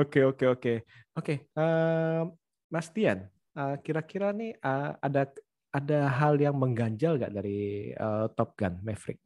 [0.00, 0.72] Oke oke oke
[1.18, 1.34] oke.
[1.52, 2.24] em,
[2.72, 5.28] Mas Tian, eh, kira-kira nih eh, ada
[5.74, 9.20] ada hal yang mengganjal nggak dari eh, Top Gun Maverick?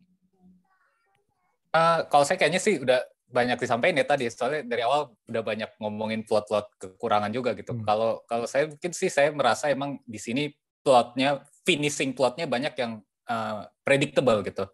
[1.69, 5.71] Eh, kalau saya kayaknya sih udah banyak disampaikan ya tadi soalnya dari awal udah banyak
[5.77, 7.77] ngomongin plot-plot kekurangan juga gitu.
[7.77, 7.85] Hmm.
[7.85, 10.49] Kalau kalau saya mungkin sih saya merasa emang di sini
[10.81, 14.65] plotnya finishing plotnya banyak yang eh, predictable gitu.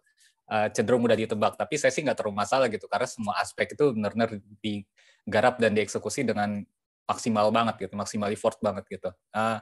[0.45, 3.91] Eh, cenderung mudah ditebak tapi saya sih nggak terlalu masalah gitu karena semua aspek itu
[3.91, 6.63] benar-benar digarap dan dieksekusi dengan
[7.05, 9.09] maksimal banget gitu, maksimal effort banget gitu.
[9.35, 9.59] Eh,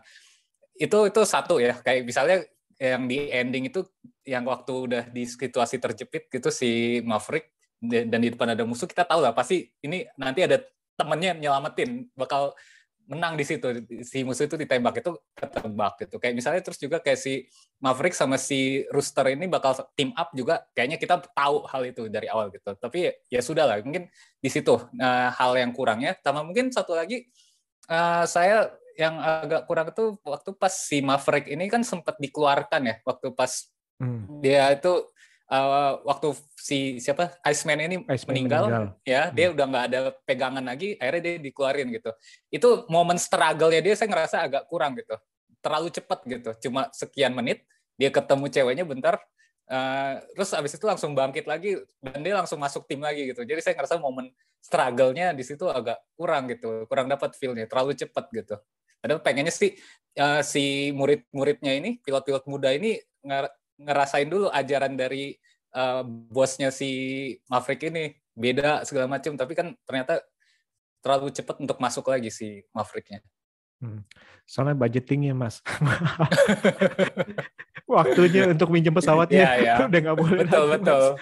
[0.85, 2.45] itu itu satu ya kayak misalnya
[2.81, 3.85] yang di ending itu
[4.25, 7.52] yang waktu udah di situasi terjepit gitu si Maverick
[7.83, 10.63] dan di depan ada musuh kita tahu lah pasti ini nanti ada
[10.95, 12.55] temennya nyelamatin bakal
[13.03, 13.83] menang di situ.
[14.07, 16.15] Si musuh itu ditembak itu ketebak gitu.
[16.23, 17.43] Kayak misalnya terus juga kayak si
[17.83, 22.31] Maverick sama si Rooster ini bakal team up juga kayaknya kita tahu hal itu dari
[22.31, 22.71] awal gitu.
[22.79, 24.07] Tapi ya, ya sudah lah mungkin
[24.39, 26.15] di situ eh, hal yang kurangnya.
[26.23, 27.27] Sama mungkin satu lagi
[27.91, 32.95] eh, saya yang agak kurang itu waktu pas si Maverick ini kan sempat dikeluarkan ya
[33.03, 34.41] waktu pas Hmm.
[34.41, 35.12] dia itu
[35.53, 37.37] uh, waktu si siapa?
[37.45, 38.85] Iceman ini Iceman meninggal, meninggal.
[39.05, 39.33] ya Hmm.
[39.37, 42.11] dia udah nggak ada pegangan lagi akhirnya dia dikeluarin gitu.
[42.49, 45.13] Itu momen struggle-nya dia saya ngerasa agak kurang gitu.
[45.61, 47.63] Terlalu cepat gitu cuma sekian menit
[47.95, 49.21] dia ketemu ceweknya bentar
[49.69, 53.45] uh, terus abis itu langsung bangkit lagi dan dia langsung masuk tim lagi gitu.
[53.45, 58.25] Jadi saya ngerasa momen struggle-nya di situ agak kurang gitu kurang dapat feel-nya terlalu cepat
[58.33, 58.57] gitu.
[59.03, 59.75] Padahal pengennya sih
[60.15, 62.95] uh, si murid-muridnya ini pilot-pilot muda ini
[63.79, 65.37] ngerasain dulu ajaran dari
[65.75, 66.91] uh, bosnya si
[67.49, 70.21] Maverick ini beda segala macam tapi kan ternyata
[71.03, 73.19] terlalu cepat untuk masuk lagi si Mavericknya.
[73.83, 73.99] Hmm.
[74.47, 75.59] Soalnya budgetingnya mas,
[77.91, 79.75] waktunya untuk minjem pesawatnya Iya, iya.
[79.91, 80.39] udah nggak boleh.
[80.47, 81.05] Betul lagi, betul.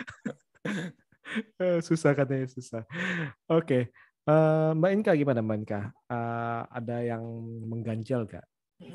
[1.63, 2.83] Eh, susah katanya susah.
[3.47, 3.87] Oke,
[4.21, 5.81] Eh, Mbak Inka gimana Mbak Inka?
[5.89, 7.23] Eh, ada yang
[7.65, 8.45] mengganjal gak?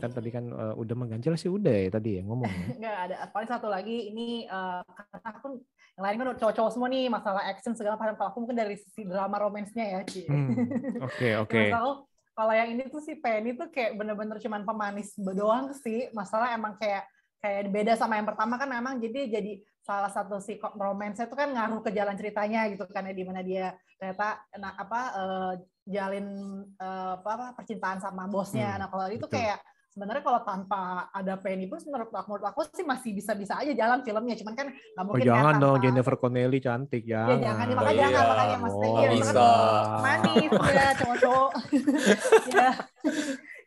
[0.00, 2.52] Kan tadi kan eh, udah mengganjal sih udah ya tadi ya ngomong.
[2.76, 3.14] Enggak ada.
[3.30, 5.62] Paling satu lagi ini eh, karena aku
[5.96, 8.16] yang lain kan cowok-cowok semua nih masalah action segala macam.
[8.20, 10.00] Kalau aku mungkin dari sisi drama romansnya ya.
[10.04, 10.28] Ci.
[10.28, 10.52] Hmm,
[11.06, 11.62] Oke oke.
[12.36, 16.12] Kalau yang ini tuh si Penny tuh kayak bener-bener cuman pemanis doang sih.
[16.12, 17.08] Masalah emang kayak
[17.40, 21.48] kayak beda sama yang pertama kan memang jadi jadi salah satu si romansnya itu kan
[21.54, 25.52] ngaruh ke jalan ceritanya gitu kan ya di mana dia ternyata nah, apa eh,
[25.86, 26.26] jalin
[26.74, 28.74] eh, apa, apa percintaan sama bosnya.
[28.74, 29.38] Hmm, nah kalau itu betul.
[29.38, 29.58] kayak
[29.96, 34.04] sebenarnya kalau tanpa ada Penny pun menurut aku, menurut aku sih masih bisa-bisa aja jalan
[34.04, 37.40] filmnya cuman kan nggak Oh mungkin kan jangan dong tanpa- Jennifer Connelly cantik Ya jangan.
[37.40, 38.28] jangan, makanya Oh, jangan, iya.
[38.28, 39.32] makanya Mas Tegi Oh, ya, bisa.
[39.32, 41.50] kan manis ya cowok-cowok.
[42.52, 42.70] ya.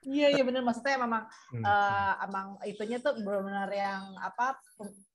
[0.01, 1.63] Iya, iya bener maksudnya memang Hmm.
[1.63, 4.53] eh, emang itunya tuh benar-benar yang apa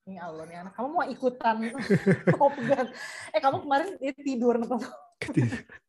[0.03, 1.55] ini Allah nih anak kamu mau ikutan
[2.35, 2.87] Top Gun.
[3.31, 4.83] Eh kamu kemarin tidur nonton.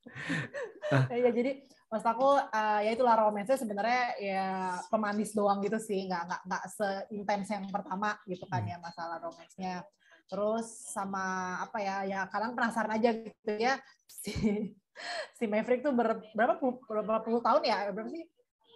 [0.87, 1.11] Ah.
[1.11, 4.47] ya jadi maksud aku eh, ya itulah romansnya sebenarnya ya
[4.87, 8.71] pemanis doang gitu sih nggak nggak nggak seintens yang pertama gitu kan Hmm.
[8.71, 9.83] ya masalah romansnya
[10.31, 13.79] terus sama apa ya ya kadang penasaran aja gitu ya
[14.23, 14.33] si
[15.35, 18.25] si Maverick tuh ber, berapa puluh, berapa puluh tahun ya berapa sih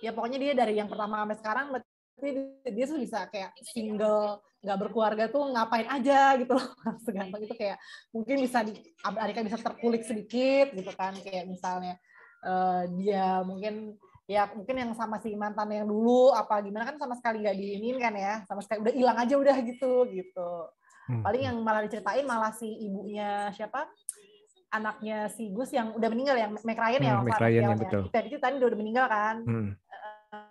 [0.03, 2.31] ya pokoknya dia dari yang pertama sampai sekarang berarti
[2.75, 6.67] dia tuh bisa kayak single nggak berkeluarga tuh ngapain aja gitu loh.
[7.05, 7.81] Segampang itu kayak
[8.13, 11.17] mungkin bisa di adiknya bisa terkulik sedikit gitu kan.
[11.17, 11.95] Kayak misalnya
[12.45, 13.97] eh, dia mungkin
[14.31, 17.97] ya mungkin yang sama si mantan yang dulu apa gimana kan sama sekali nggak diinin
[17.99, 18.35] kan ya.
[18.45, 20.53] Sama sekali udah hilang aja udah gitu gitu.
[21.11, 21.27] Hmm.
[21.27, 23.91] paling yang malah diceritain malah si ibunya siapa?
[24.71, 27.63] Anaknya si Gus yang udah meninggal yang Mac Ryan ya Hmm, Mac Pak, Ryan, ya,
[27.67, 28.03] yang betul.
[28.15, 29.37] Tadi itu tadi udah meninggal kan.
[29.43, 29.69] Hmm.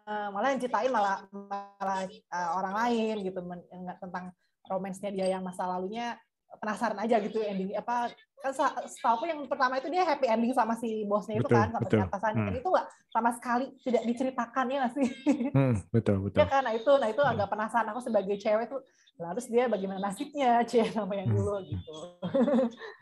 [0.10, 3.62] Eh, malah yang ceritain malah malah eh, orang lain gitu men-
[4.02, 4.34] tentang
[4.66, 6.18] romansnya dia yang masa lalunya
[6.58, 8.10] penasaran aja gitu ending apa
[8.42, 8.50] kan
[8.90, 11.86] setahu aku yang pertama itu dia happy ending sama si bosnya itu Betul, kan sama
[11.86, 12.02] si betul.
[12.10, 12.58] atasannya Hmm.
[12.58, 15.08] itu nggak sama sekali tidak diceritakan ya nggak sih
[15.58, 16.40] Hmm, betul betul.
[16.42, 18.82] ya kan nah itu nah itu agak penasaran aku sebagai cewek tuh
[19.22, 21.38] lah terus dia bagaimana nasibnya cie sama yang Hmm.
[21.38, 21.96] dulu gitu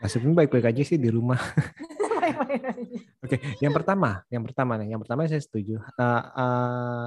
[0.04, 1.40] Nasibnya baik-baik aja sih di rumah.
[2.20, 3.00] Main-main aja.
[3.18, 5.82] Oke, yang pertama, yang pertama nih, yang pertama saya setuju.
[5.98, 7.04] Uh, uh,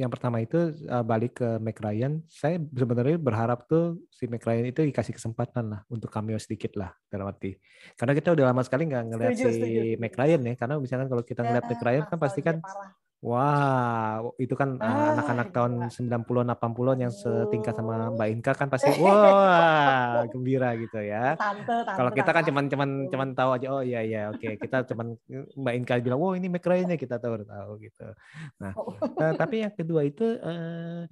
[0.00, 2.24] yang pertama itu uh, balik ke Mac Ryan.
[2.30, 6.94] Saya sebenarnya berharap tuh si Mac Ryan itu dikasih kesempatan lah untuk cameo sedikit lah
[7.12, 7.54] dalam arti.
[7.98, 9.80] Karena kita udah lama sekali nggak ngeliat Setuju, si setuju.
[10.00, 10.54] Mac Ryan ya.
[10.56, 12.90] Karena misalkan kalau kita ngeliat Ya, Mac Ryan kan pasti kan parah.
[13.22, 15.94] Wah, itu kan uh, Ah, anak-anak tahun gila.
[15.94, 18.10] 90-an 80-an yang setingkat sama.
[18.10, 21.38] Mbak Inka kan pasti wah, gembira gitu ya.
[21.38, 21.98] Tante, tante.
[22.02, 25.14] Kalau kita kan cuman cuman cuman tahu aja oh iya iya oke kita cuman
[25.54, 28.10] Mbak Inka bilang wow ini McRae-nya kita tahu tahu gitu.
[28.58, 28.90] Nah, Oh.
[28.98, 31.06] eh, tapi yang kedua itu eh,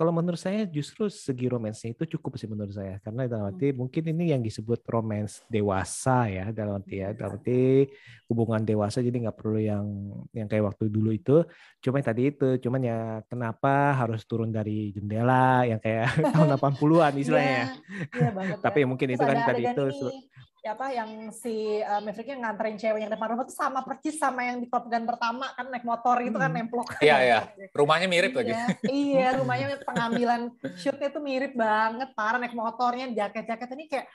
[0.00, 2.96] kalau menurut saya justru segi romansnya itu cukup sih menurut saya.
[3.04, 7.84] Karena dalam arti mungkin ini yang disebut romance dewasa ya dalam arti ya dalam arti
[8.24, 9.04] hubungan dewasa.
[9.04, 9.84] Jadi nggak perlu yang
[10.32, 11.44] yang kayak waktu dulu itu.
[11.84, 17.52] Cuma tadi itu cuman ya kenapa harus turun dari jendela yang kayak tahun 80-an istilahnya
[17.52, 17.66] ya.
[17.68, 17.68] Iya,
[18.16, 18.86] iya banget tapi ya.
[18.88, 20.16] mungkin Terus itu kan tadi itu ini,
[20.60, 24.44] ya apa yang si uh, Mavericknya nganterin cewek yang depan rumah tuh sama persis sama
[24.44, 26.58] yang di Top Gun pertama kan naik motor gitu kan Hmm.
[26.60, 26.88] nemplok.
[27.00, 27.38] Iya, iya.
[27.78, 28.52] Rumahnya mirip lagi.
[28.52, 30.40] Iya, iya, rumahnya pengambilan
[30.76, 34.06] shootnya tuh mirip banget, parah naik motornya, jaket-jaket ini kayak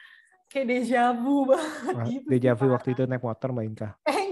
[0.45, 2.27] kayak deja vu banget gitu.
[2.27, 2.73] Deja vu parah.
[2.77, 3.89] waktu itu naik motor Mbak Inka.
[4.05, 4.24] Eh.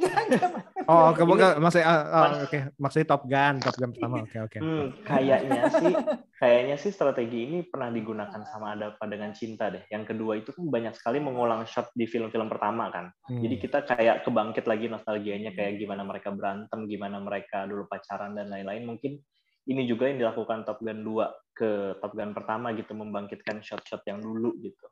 [0.83, 4.15] Oh, oke, Ini- maksudnya ah, Mas- oke, maksudnya Top Gun, Top Gun pertama.
[4.19, 4.57] Oke, oke.
[4.59, 5.93] Hmm, kayaknya sih,
[6.43, 9.87] kayaknya sih strategi ini pernah digunakan sama Ada Apa Dengan Cinta deh.
[9.87, 13.15] Yang kedua itu kan banyak sekali mengulang shot di film-film pertama kan.
[13.31, 13.39] Hmm.
[13.39, 18.51] Jadi kita kayak kebangkit lagi nostalgianya kayak gimana mereka berantem, gimana mereka dulu pacaran dan
[18.51, 18.83] lain-lain.
[18.83, 19.23] Mungkin
[19.63, 24.19] ini juga yang dilakukan Top Gun 2 ke Top Gun pertama gitu, membangkitkan shot-shot yang
[24.19, 24.83] dulu gitu.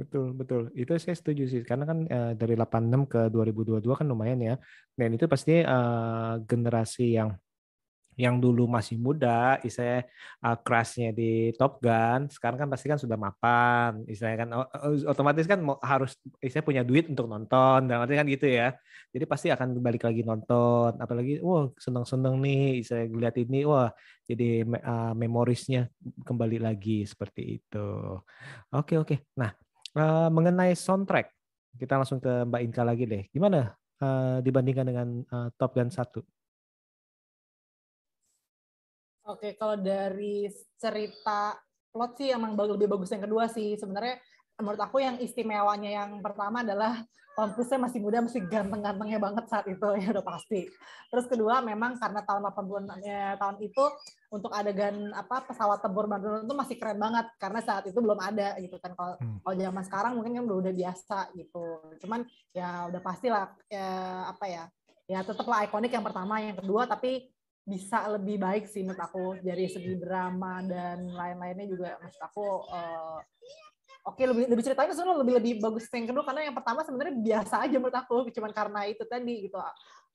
[0.00, 0.62] Betul, betul.
[0.72, 1.60] Itu saya setuju sih.
[1.68, 4.54] Karena kan eh, dari 86 ke 2022 kan lumayan ya.
[4.96, 7.30] Dan itu pasti eh, generasi yang
[8.20, 10.04] yang dulu masih muda, istilahnya
[10.44, 14.50] uh, crush-nya di Top Gun, sekarang kan pasti kan sudah mapan, istilahnya kan
[15.08, 18.76] otomatis kan harus istilahnya punya duit untuk nonton, dan kan gitu ya.
[19.08, 23.88] Jadi pasti akan balik lagi nonton, apalagi wah seneng-seneng nih, saya lihat ini, wah
[24.28, 25.88] jadi uh, memorisnya
[26.20, 27.88] kembali lagi seperti itu.
[28.76, 29.16] Oke oke.
[29.40, 29.50] Nah
[29.96, 31.30] uh, mengenai soundtrack,
[31.78, 33.22] kita langsung ke Mbak Inka lagi deh.
[33.30, 36.22] Gimana uh, dibandingkan dengan uh, Top Gun 1?
[39.30, 41.54] Oke, kalau dari cerita
[41.94, 43.78] plot sih emang lebih bagus yang kedua sih.
[43.78, 44.18] Sebenarnya
[44.60, 47.02] menurut aku yang istimewanya yang pertama adalah
[47.34, 50.68] Tom Cruise masih muda, masih ganteng-gantengnya banget saat itu ya udah pasti.
[51.08, 53.84] Terus kedua memang karena tahun 80-an ya, tahun itu
[54.30, 58.60] untuk adegan apa pesawat tempur Bandung itu masih keren banget karena saat itu belum ada
[58.60, 58.92] gitu kan.
[58.92, 59.40] Kalau Hmm.
[59.42, 61.66] kalau zaman sekarang mungkin kan udah udah biasa gitu.
[62.04, 62.20] Cuman
[62.52, 63.88] ya udah pastilah ya
[64.30, 64.64] apa ya
[65.10, 67.26] ya tetaplah ikonik yang pertama, yang kedua tapi
[67.60, 73.18] bisa lebih baik sih menurut aku dari segi drama dan lain-lainnya juga maksud aku eh,
[74.04, 77.54] oke lebih lebih ceritanya sebenarnya lebih lebih bagus yang kedua karena yang pertama sebenarnya biasa
[77.68, 79.58] aja menurut aku cuman karena itu tadi gitu.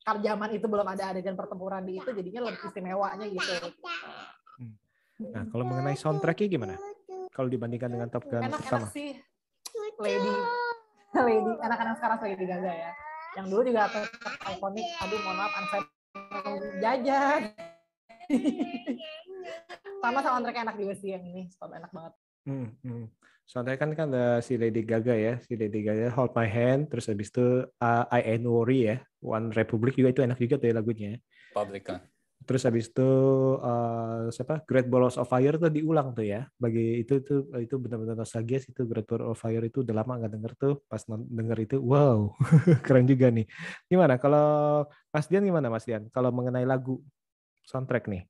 [0.06, 3.52] Karena zaman itu belum ada adegan pertempuran di itu jadinya lebih istimewanya gitu.
[5.22, 6.74] Nah kalau mengenai soundtracknya gimana?
[7.30, 8.86] Kalau dibandingkan dengan Top Gun enak-enak pertama?
[8.90, 9.12] sih.
[10.00, 10.34] Lady.
[11.26, 11.52] Lady.
[11.60, 12.90] Anak-anak sekarang Lady Gaga ya.
[13.36, 14.86] Yang dulu juga tetap ikonik.
[15.04, 15.86] Aduh mohon maaf unfriend
[16.80, 17.40] jajan.
[20.02, 21.50] Sama soundtrack enak juga sih yang ini.
[21.52, 22.14] Stop enak banget
[22.46, 23.04] Hmm, hmm.
[23.46, 27.06] Soalnya kan kan ada si Lady Gaga ya, si Lady Gaga Hold My Hand, terus
[27.06, 30.74] habis itu uh, I Ain't Worry ya, One Republic juga itu enak juga tuh ya
[30.74, 31.10] lagunya.
[31.54, 32.02] Public kan.
[32.46, 33.10] Terus habis itu
[33.58, 36.46] uh, siapa Great Balls of Fire tuh diulang tuh ya.
[36.54, 40.22] Bagi itu tuh itu benar-benar nostalgia sih itu Great Balls of Fire itu udah lama
[40.22, 40.74] nggak denger tuh.
[40.86, 42.30] Pas denger itu wow
[42.86, 43.46] keren juga nih.
[43.90, 46.06] Gimana kalau Mas Dian gimana Mas Dian?
[46.14, 47.02] Kalau mengenai lagu
[47.66, 48.26] soundtrack nih?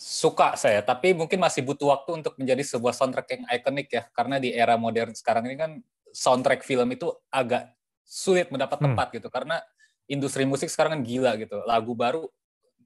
[0.00, 4.08] Suka saya, tapi mungkin masih butuh waktu untuk menjadi sebuah soundtrack yang ikonik ya.
[4.16, 5.76] Karena di era modern sekarang ini kan
[6.08, 7.68] soundtrack film itu agak
[8.00, 8.96] sulit mendapat Hmm.
[8.96, 9.28] tempat gitu.
[9.28, 9.60] Karena
[10.08, 11.60] industri musik sekarang kan gila gitu.
[11.68, 12.24] Lagu baru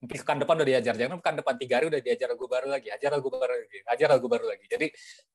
[0.04, 3.10] pekan depan udah diajar, jangan pekan depan tiga hari udah diajar lagu baru lagi, ajar
[3.14, 4.64] lagu baru lagi, ajar lagu baru lagi.
[4.66, 4.86] Jadi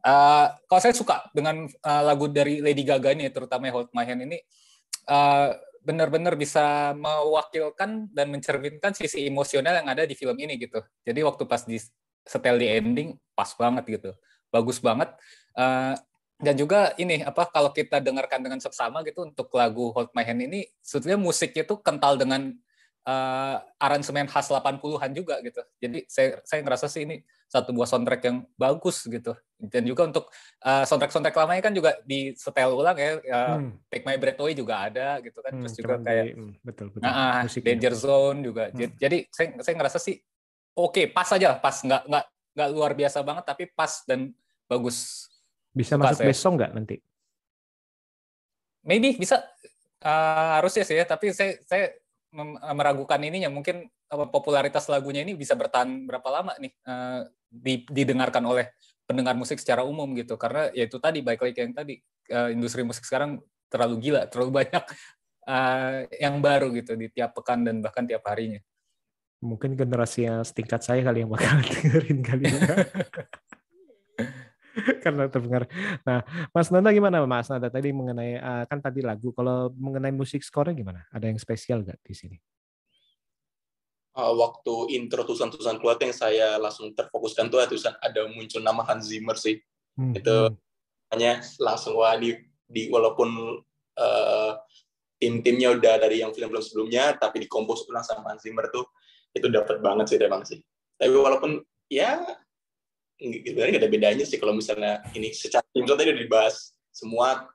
[0.03, 4.27] eh, kalau saya suka dengan eh, lagu dari Lady Gaga ini, terutama Hold My Hand
[4.27, 4.37] ini,
[5.07, 5.49] eh,
[5.83, 10.79] benar-benar bisa mewakilkan dan mencerminkan sisi emosional yang ada di film ini gitu.
[11.03, 11.79] Jadi waktu pas di
[12.27, 14.11] setel di ending pas banget gitu,
[14.51, 15.09] bagus banget.
[15.57, 15.95] Eh,
[16.39, 20.39] dan juga ini apa kalau kita dengarkan dengan seksama gitu untuk lagu Hold My Hand
[20.39, 22.53] ini, sebetulnya musiknya tuh kental dengan
[23.07, 25.59] eh, aransemen khas 80-an juga gitu.
[25.83, 29.33] Jadi saya saya ngerasa sih ini satu buah soundtrack yang bagus gitu.
[29.57, 33.17] Dan juga untuk eh, soundtrack-soundtrack lamanya kan juga di setel ulang ya.
[33.17, 33.73] eh, Hmm.
[33.87, 35.51] Take My Breath Away juga ada gitu kan.
[35.51, 37.01] Hmm, Terus juga kayak di- hmm, betul betul.
[37.01, 37.65] Nah, ah, Musiknya.
[37.67, 38.63] Danger Zone juga.
[38.69, 38.77] Hmm.
[38.77, 40.15] Jadi- Jadi saya saya ngerasa sih
[40.71, 44.29] oke, pas aja, pas nggak nggak nggak luar biasa banget tapi pas dan
[44.63, 45.25] bagus.
[45.71, 46.29] Bisa Suka masuk saya.
[46.29, 46.95] besok nggak nanti?
[48.81, 49.43] Maybe bisa
[49.99, 51.91] eh, harusnya sih ya, tapi saya saya
[52.33, 58.45] meragukan ininya mungkin eh, popularitas lagunya ini bisa bertahan berapa lama nih eh, di- didengarkan
[58.45, 58.69] oleh
[59.09, 61.97] pendengar musik secara umum gitu karena ya itu tadi baik lagi yang tadi
[62.29, 64.83] eh, industri musik sekarang terlalu gila terlalu banyak
[65.53, 68.61] eh, yang baru gitu di tiap pekan dan bahkan tiap harinya
[69.39, 72.59] Mungkin generasi yang setingkat saya kali yang bakal dengerin kali ya.
[75.05, 75.67] Karena terdengar.
[76.03, 79.31] Nah, Mas Nanda gimana Mas Nanda tadi mengenai uh, kan tadi lagu.
[79.35, 81.05] Kalau mengenai musik skornya gimana?
[81.11, 82.37] Ada yang spesial nggak di sini?
[84.17, 89.07] Uh, waktu intro tulisan-tulisan keluar yang saya langsung terfokuskan tuh tulisan ada muncul nama Hans
[89.07, 89.61] Zimmer sih.
[89.95, 90.55] Hmm, itu hmm.
[91.15, 92.35] hanya langsung wah di,
[92.67, 93.29] di walaupun
[93.99, 94.51] uh,
[95.19, 98.87] tim-timnya udah dari yang film-film sebelumnya tapi dikompos ulang sama Hans Zimmer tuh
[99.35, 100.59] itu dapat banget sih memang sih.
[100.99, 101.61] Tapi walaupun
[101.91, 102.23] ya
[103.19, 107.51] sebenarnya gak ada bedanya sih kalau misalnya ini secara tim tadi udah dibahas semua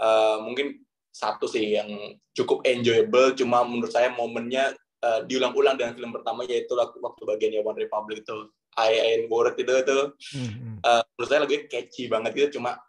[0.00, 0.80] uh, mungkin
[1.14, 4.74] satu sih yang cukup enjoyable cuma menurut saya momennya
[5.04, 9.60] uh, diulang-ulang dengan film pertama yaitu waktu, waktu bagiannya One Republic itu I Ain't Worried
[9.60, 9.98] itu itu
[10.40, 10.82] mm-hmm.
[10.82, 12.80] uh, menurut saya lebih catchy banget gitu cuma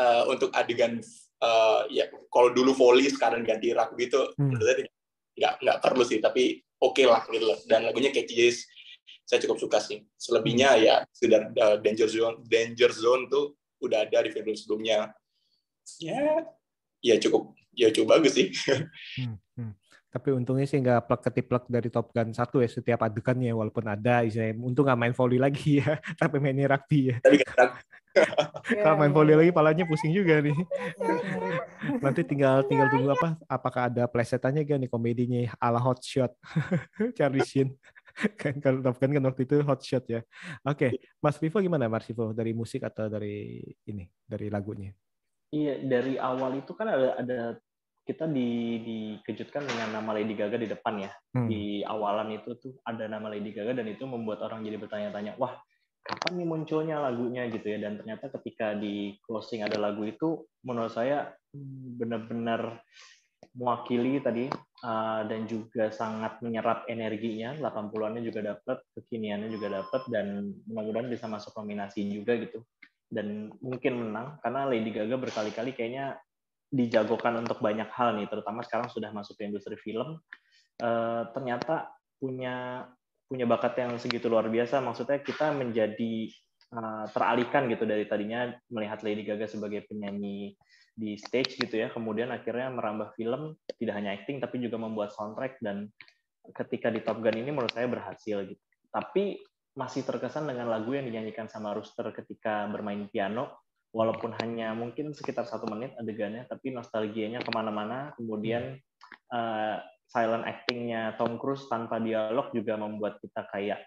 [0.00, 1.04] uh, untuk adegan
[1.44, 4.48] uh, ya kalau dulu volley sekarang ganti rak gitu mm.
[4.48, 4.76] menurut saya
[5.32, 8.52] nggak nggak perlu sih tapi oke okay lah gitu loh dan lagunya catchy jadi
[9.32, 10.04] saya cukup suka sih.
[10.20, 10.82] Selebihnya hmm.
[10.84, 15.08] ya sudah uh, danger zone, danger zone tuh udah ada di film sebelumnya.
[15.96, 16.44] Ya,
[17.00, 18.52] ya cukup, ya cukup bagus sih.
[19.16, 19.72] Hmm, hmm.
[20.12, 24.20] Tapi untungnya sih nggak plek ketiplek dari Top Gun satu ya setiap adegannya walaupun ada,
[24.28, 27.16] saya untung nggak main volley lagi ya, tapi mainnya rugby ya.
[27.24, 27.40] Tapi
[28.84, 30.52] Kalau main volley lagi palanya pusing juga nih.
[32.04, 33.40] Nanti tinggal tinggal tunggu apa?
[33.48, 36.36] Apakah ada plesetannya gak nih komedinya ala hot shot
[37.16, 37.72] Charlie Sheen.
[38.40, 40.20] Kan kalau Top Gun kan waktu itu hot shot ya.
[40.66, 40.90] Oke, okay.
[41.20, 44.92] Mas Vivo gimana Mas Vivo dari musik atau dari ini dari lagunya?
[45.52, 47.38] Iya, dari awal itu kan ada ada
[48.02, 51.10] kita di, dikejutkan dengan nama Lady Gaga di depan ya.
[51.38, 51.46] Hmm.
[51.46, 55.54] Di awalan itu tuh ada nama Lady Gaga dan itu membuat orang jadi bertanya-tanya, wah
[56.02, 57.78] kapan nih munculnya lagunya gitu ya.
[57.78, 62.82] Dan ternyata ketika di closing ada lagu itu, menurut saya hmm, benar-benar
[63.52, 64.48] mewakili tadi
[64.84, 67.52] uh, dan juga sangat menyerap energinya.
[67.56, 72.64] 80-annya juga dapat kekiniannya juga dapat dan mudah-mudahan bisa masuk nominasi juga gitu.
[73.12, 76.16] Dan mungkin menang karena Lady Gaga berkali-kali kayaknya
[76.72, 80.16] dijagokan untuk banyak hal nih terutama sekarang sudah masuk ke industri film.
[80.80, 82.88] Uh, ternyata punya
[83.28, 84.80] punya bakat yang segitu luar biasa.
[84.80, 86.32] Maksudnya kita menjadi
[86.72, 90.56] uh, teralihkan gitu dari tadinya melihat Lady Gaga sebagai penyanyi
[90.92, 95.56] di stage gitu ya kemudian akhirnya merambah film tidak hanya acting tapi juga membuat soundtrack
[95.64, 95.88] dan
[96.50, 98.62] ketika di Top Gun ini menurut saya berhasil gitu.
[98.90, 99.38] Tapi
[99.72, 103.62] masih terkesan dengan lagu yang dinyanyikan sama Rooster ketika bermain piano
[103.94, 108.12] walaupun hanya mungkin sekitar satu menit adegannya tapi nostalgianya ke mana-mana.
[108.18, 108.76] Kemudian
[109.32, 109.76] uh,
[110.10, 113.80] silent actingnya Tom Cruise tanpa dialog juga membuat kita kayak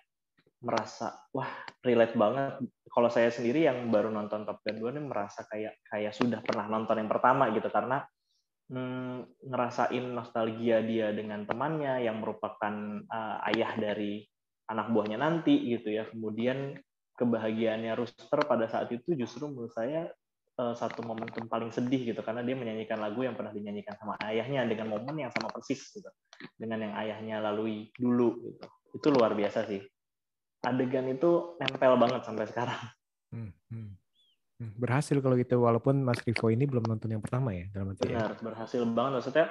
[0.63, 1.49] merasa wah
[1.83, 2.53] relate banget.
[2.87, 6.65] Kalau saya sendiri yang baru nonton Top Gun 2 ini merasa kayak kayak sudah pernah
[6.71, 8.01] nonton yang pertama gitu karena
[8.71, 12.73] hmm, ngerasain nostalgia dia dengan temannya yang merupakan
[13.05, 14.23] uh, ayah dari
[14.71, 16.07] anak buahnya nanti gitu ya.
[16.07, 16.79] Kemudian
[17.19, 20.07] kebahagiaannya Rooster pada saat itu justru menurut saya
[20.59, 24.63] uh, satu momentum paling sedih gitu karena dia menyanyikan lagu yang pernah dinyanyikan sama ayahnya
[24.67, 26.07] dengan momen yang sama persis gitu
[26.59, 28.67] dengan yang ayahnya lalui dulu gitu.
[28.95, 29.83] Itu luar biasa sih
[30.65, 32.81] adegan itu nempel banget sampai sekarang.
[33.29, 33.89] Hmm, hmm.
[34.59, 34.71] hmm.
[34.81, 38.17] Berhasil kalau gitu, walaupun Mas Rivo ini belum nonton yang pertama ya dalam arti ya?
[38.17, 38.41] Benar, ya.
[38.41, 39.13] berhasil banget.
[39.21, 39.47] Maksudnya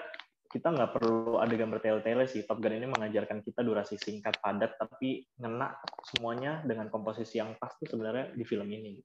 [0.54, 2.46] kita nggak perlu adegan bertele-tele sih.
[2.46, 5.74] Top Gun ini mengajarkan kita durasi singkat, padat, tapi ngena
[6.14, 8.98] semuanya dengan komposisi yang pasti sebenarnya di film ini.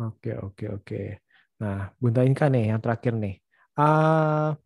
[0.00, 1.02] Oke, oke, oke.
[1.60, 3.36] Nah, Bunta Inka nih, yang terakhir nih.
[3.76, 4.56] Uh,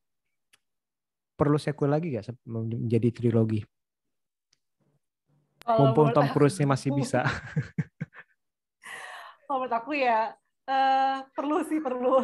[1.34, 3.60] perlu sequel lagi nggak menjadi trilogi?
[5.64, 7.24] Kalau Mumpung Tom Cruise-nya masih bisa.
[9.48, 10.36] Kalau menurut aku ya
[10.68, 12.20] uh, perlu sih perlu.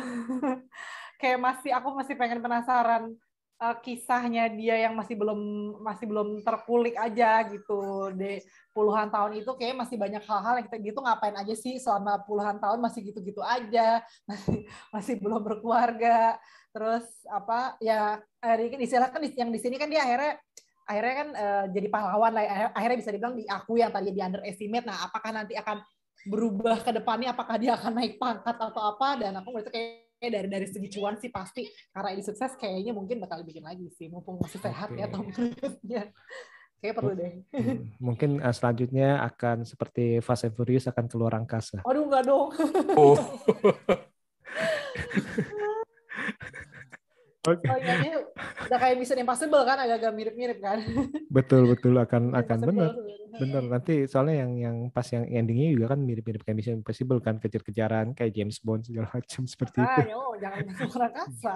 [1.20, 3.16] Kayak masih aku masih pengen penasaran
[3.60, 5.40] uh, kisahnya dia yang masih belum
[5.84, 8.40] masih belum terkulik aja gitu di
[8.72, 12.56] puluhan tahun itu kayak masih banyak hal-hal yang kita gitu ngapain aja sih selama puluhan
[12.56, 16.40] tahun masih gitu-gitu aja masih masih belum berkeluarga
[16.72, 18.22] terus apa ya
[18.80, 20.40] istilah kan yang di sini kan dia akhirnya
[20.90, 24.82] akhirnya kan uh, jadi pahlawan lah akhirnya bisa dibilang diakui yang tadi di underestimate.
[24.82, 25.78] Nah apakah nanti akan
[26.26, 27.30] berubah ke depannya?
[27.30, 29.22] Apakah dia akan naik pangkat atau apa?
[29.22, 31.64] Dan aku merasa kayak dari dari segi cuan sih pasti
[31.94, 34.10] karena ini sukses kayaknya mungkin bakal bikin lagi sih.
[34.10, 34.98] Mumpung masih sehat okay.
[34.98, 36.10] ya Tom Cruise-nya.
[36.80, 37.44] Kayak perlu deh.
[37.52, 41.86] hmm, mungkin uh, selanjutnya akan seperti Fast and Furious akan keluar angkasa.
[41.86, 42.50] Aduh enggak dong.
[42.98, 43.14] Oh.
[47.40, 47.64] Oke.
[47.64, 47.72] Okay.
[47.72, 48.20] Oh iya,
[48.68, 50.84] udah kayak Mission Impossible kan, agak-agak mirip-mirip kan.
[51.32, 52.92] Betul betul akan akan benar.
[53.40, 57.40] Benar nanti soalnya yang yang pas yang endingnya juga kan mirip-mirip kayak Mission Impossible kan
[57.40, 60.12] kejar-kejaran kayak James Bond segala macam seperti ah, itu.
[60.12, 61.54] Yo, jangan masuk angkasa.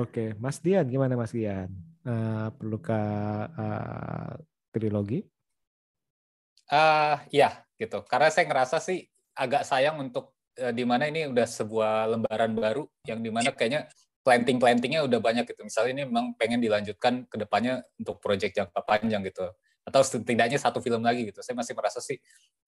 [0.00, 1.68] Oke, Mas Dian gimana Mas Dian?
[2.08, 4.32] Uh, perlukah uh,
[4.72, 5.28] trilogi?
[6.72, 8.00] Uh, ya, gitu.
[8.08, 9.04] Karena saya ngerasa sih
[9.36, 13.92] agak sayang untuk uh, di mana ini udah sebuah lembaran baru yang di mana kayaknya
[14.28, 15.64] planting-plantingnya udah banyak gitu.
[15.64, 19.48] Misalnya ini memang pengen dilanjutkan ke depannya untuk proyek jangka panjang gitu.
[19.88, 21.40] Atau setidaknya satu film lagi gitu.
[21.40, 22.20] Saya masih merasa sih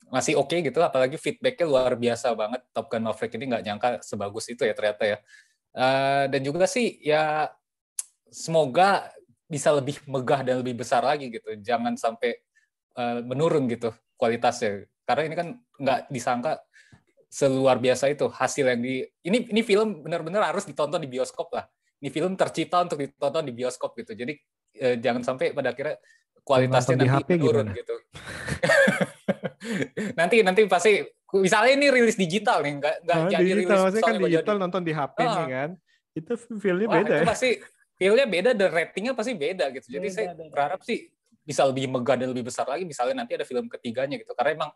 [0.08, 0.80] masih oke okay gitu.
[0.80, 2.64] Apalagi feedbacknya luar biasa banget.
[2.72, 5.18] Top Gun Maverick ini nggak nyangka sebagus itu ya ternyata ya.
[5.76, 7.52] Uh, dan juga sih ya
[8.32, 9.12] semoga
[9.44, 11.60] bisa lebih megah dan lebih besar lagi gitu.
[11.60, 12.40] Jangan sampai
[12.96, 14.88] uh, menurun gitu kualitasnya.
[15.04, 16.56] Karena ini kan nggak disangka
[17.30, 21.64] seluar biasa itu hasil yang di ini ini film benar-benar harus ditonton di bioskop lah.
[22.02, 24.18] Ini film tercipta untuk ditonton di bioskop gitu.
[24.18, 24.34] Jadi
[24.82, 26.02] eh, jangan sampai pada akhirnya
[26.42, 27.94] kualitasnya nanti HP turun gitu.
[30.18, 31.06] nanti nanti pasti
[31.38, 34.62] misalnya ini rilis digital nih nggak nggak oh, jadi digital, rilis kan digital jadi.
[34.66, 35.30] nonton di HP oh.
[35.30, 35.70] nih kan.
[36.10, 37.26] Itu filmnya Wah, beda itu ya.
[37.30, 37.50] pasti
[37.94, 39.86] filmnya beda dan ratingnya pasti beda gitu.
[39.86, 40.50] Jadi Beda, saya beda.
[40.50, 41.06] berharap sih
[41.46, 44.34] bisa lebih megah dan lebih besar lagi misalnya nanti ada film ketiganya gitu.
[44.34, 44.70] Karena emang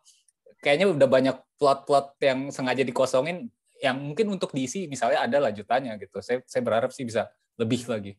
[0.65, 3.53] kayaknya udah banyak plot-plot yang sengaja dikosongin
[3.85, 6.25] yang mungkin untuk diisi misalnya ada lanjutannya gitu.
[6.25, 7.29] Saya saya berharap sih bisa
[7.61, 8.17] lebih lagi.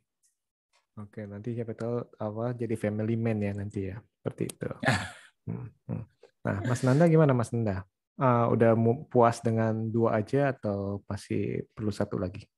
[1.01, 3.97] Oke, nanti siapa tahu apa jadi family man ya nanti ya.
[4.21, 4.69] Seperti itu.
[5.45, 6.01] Hmm, hmm.
[6.41, 7.85] Nah, Mas Nanda gimana Mas Nanda?
[8.17, 8.73] Uh, udah
[9.13, 12.49] puas dengan dua aja atau masih perlu satu lagi?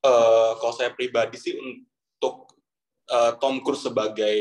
[0.00, 2.56] Eh, kalau saya pribadi sih untuk
[3.04, 4.36] eh, Tom Cruise sebagai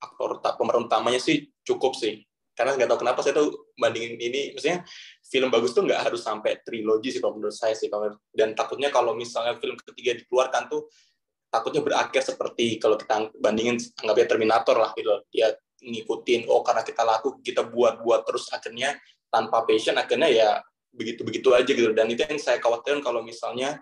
[0.00, 2.20] aktor pemeran utamanya sih cukup sih.
[2.54, 4.84] Karena nggak tahu kenapa saya tuh bandingin ini maksudnya
[5.24, 7.88] film bagus tuh nggak harus sampai trilogi sih kalau menurut saya sih
[8.36, 10.90] dan takutnya kalau misalnya film ketiga dikeluarkan tuh
[11.48, 15.08] takutnya berakhir seperti kalau kita bandingin anggapnya Terminator lah gitu.
[15.32, 18.98] Dia ngikutin oh karena kita laku kita buat buat terus akhirnya
[19.32, 20.48] tanpa passion akhirnya ya
[20.92, 21.96] begitu begitu aja gitu.
[21.96, 23.80] Dan itu yang saya khawatirkan kalau misalnya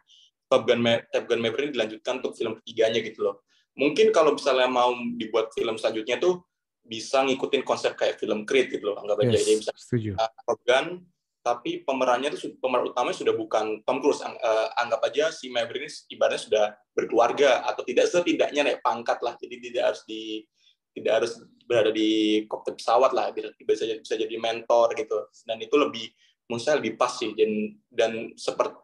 [0.48, 0.80] Top Gun,
[1.12, 3.44] Top Gun Maverick dilanjutkan untuk film ketiganya gitu loh.
[3.76, 6.42] Mungkin kalau misalnya mau dibuat film selanjutnya tuh
[6.88, 10.10] bisa ngikutin konsep kayak film Creed gitu loh anggap aja Yes, dia bisa setuju.
[10.16, 11.04] Top Gun
[11.38, 14.20] tapi pemerannya tuh su- pemeran utamanya sudah bukan Tom Cruise.
[14.20, 19.16] Ang- uh, anggap aja si Maverick ini ibaratnya sudah berkeluarga atau tidak setidaknya naik pangkat
[19.24, 19.32] lah.
[19.40, 20.44] Jadi tidak harus di
[20.92, 21.32] tidak harus
[21.64, 25.30] berada di kokpit pesawat lah bisa bisa jadi, bisa jadi mentor gitu.
[25.46, 26.10] Dan itu lebih
[26.50, 28.76] menurut saya lebih pas sih dan dan seperti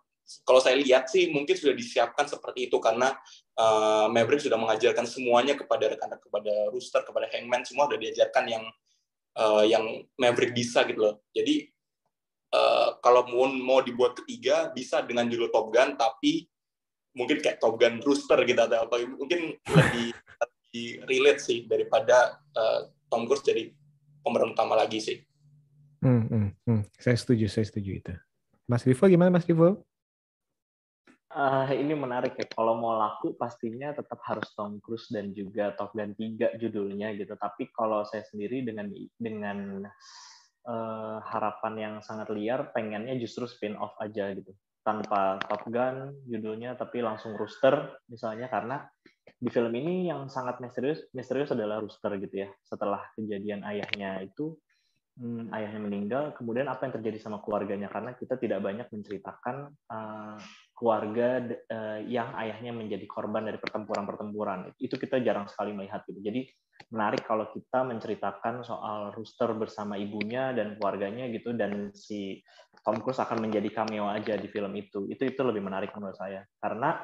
[0.44, 3.12] kalau saya lihat sih mungkin sudah disiapkan seperti itu karena
[3.58, 8.64] uh, Maverick sudah mengajarkan semuanya kepada rekan kepada Rooster kepada Hangman semua sudah diajarkan yang
[9.38, 9.84] uh, yang
[10.18, 11.68] Maverick bisa gitu loh jadi
[12.54, 16.46] uh, kalau mau mau dibuat ketiga bisa dengan judul Top Gun tapi
[17.14, 20.08] mungkin kayak Top Gun Rooster gitu atau apa mungkin lebih
[20.42, 23.70] lebih relate sih daripada uh, Tom Cruise jadi
[24.24, 25.18] pemeran utama lagi sih
[26.04, 26.82] Hmm, hmm, hmm.
[27.00, 28.12] Saya setuju, saya setuju itu.
[28.68, 29.80] Mas Rivo gimana Mas Rivo?
[31.34, 32.46] Ah, ini menarik ya.
[32.46, 37.34] Kalau mau laku pastinya tetap harus Tom Cruise dan juga Top Gun 3 judulnya gitu.
[37.34, 38.86] Tapi kalau saya sendiri dengan
[39.18, 39.82] dengan
[40.62, 44.54] eh, harapan yang sangat liar, pengennya justru spin off aja gitu.
[44.86, 48.86] Tanpa Top Gun judulnya, tapi langsung Rooster misalnya karena
[49.34, 52.48] di film ini yang sangat misterius misterius adalah Rooster gitu ya.
[52.62, 54.54] Setelah kejadian ayahnya itu
[55.18, 60.38] hmm, ayahnya meninggal, kemudian apa yang terjadi sama keluarganya karena kita tidak banyak menceritakan uh,
[60.74, 64.74] keluarga uh, yang ayahnya menjadi korban dari pertempuran-pertempuran.
[64.76, 66.18] Itu kita jarang sekali melihat gitu.
[66.18, 66.50] Jadi
[66.90, 72.42] menarik kalau kita menceritakan soal Rooster bersama ibunya dan keluarganya gitu dan si
[72.82, 75.06] Tom Cruise akan menjadi cameo aja di film itu.
[75.06, 77.00] Itu itu lebih menarik menurut saya karena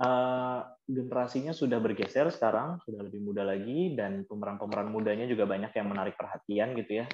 [0.00, 5.86] uh, generasinya sudah bergeser sekarang, sudah lebih muda lagi dan pemeran-pemeran mudanya juga banyak yang
[5.92, 7.06] menarik perhatian gitu ya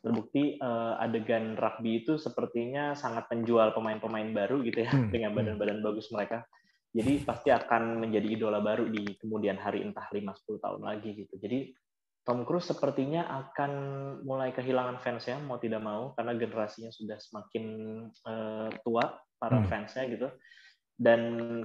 [0.00, 5.38] terbukti uh, adegan rugby itu sepertinya sangat menjual pemain-pemain baru gitu ya Hmm, dengan hmm.
[5.38, 6.44] badan-badan bagus mereka.
[6.90, 11.38] Jadi pasti akan menjadi idola baru di kemudian hari entah 5 10 tahun lagi gitu.
[11.38, 11.70] Jadi
[12.26, 13.72] Tom Cruise sepertinya akan
[14.26, 17.64] mulai kehilangan fansnya mau tidak mau karena generasinya sudah semakin
[18.10, 19.06] eh, tua
[19.38, 19.68] para Hmm.
[19.70, 20.28] fansnya gitu.
[21.00, 21.20] Dan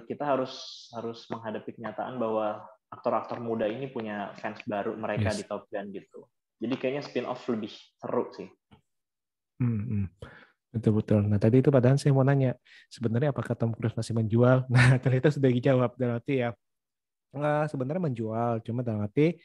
[0.08, 0.54] kita harus
[0.96, 5.42] harus menghadapi kenyataan bahwa aktor-aktor muda ini punya fans baru mereka Yes.
[5.42, 6.30] di Top Gun gitu.
[6.60, 8.50] Jadi kayaknya spin off lebih seru sih.
[9.60, 10.06] Hmm, hmm.
[10.76, 11.22] Betul betul.
[11.24, 12.56] Nah tadi itu padahal saya mau nanya
[12.92, 14.68] sebenarnya apakah Tom Cruise masih menjual?
[14.74, 16.52] Nah ternyata sudah dijawab arti ya
[17.36, 19.36] Nah, sebenarnya menjual, cuma dalam arti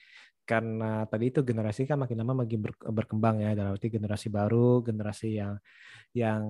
[0.51, 4.83] karena tadi itu generasi kan makin lama makin ber- berkembang ya dalam arti generasi baru,
[4.83, 5.55] generasi yang
[6.11, 6.43] yang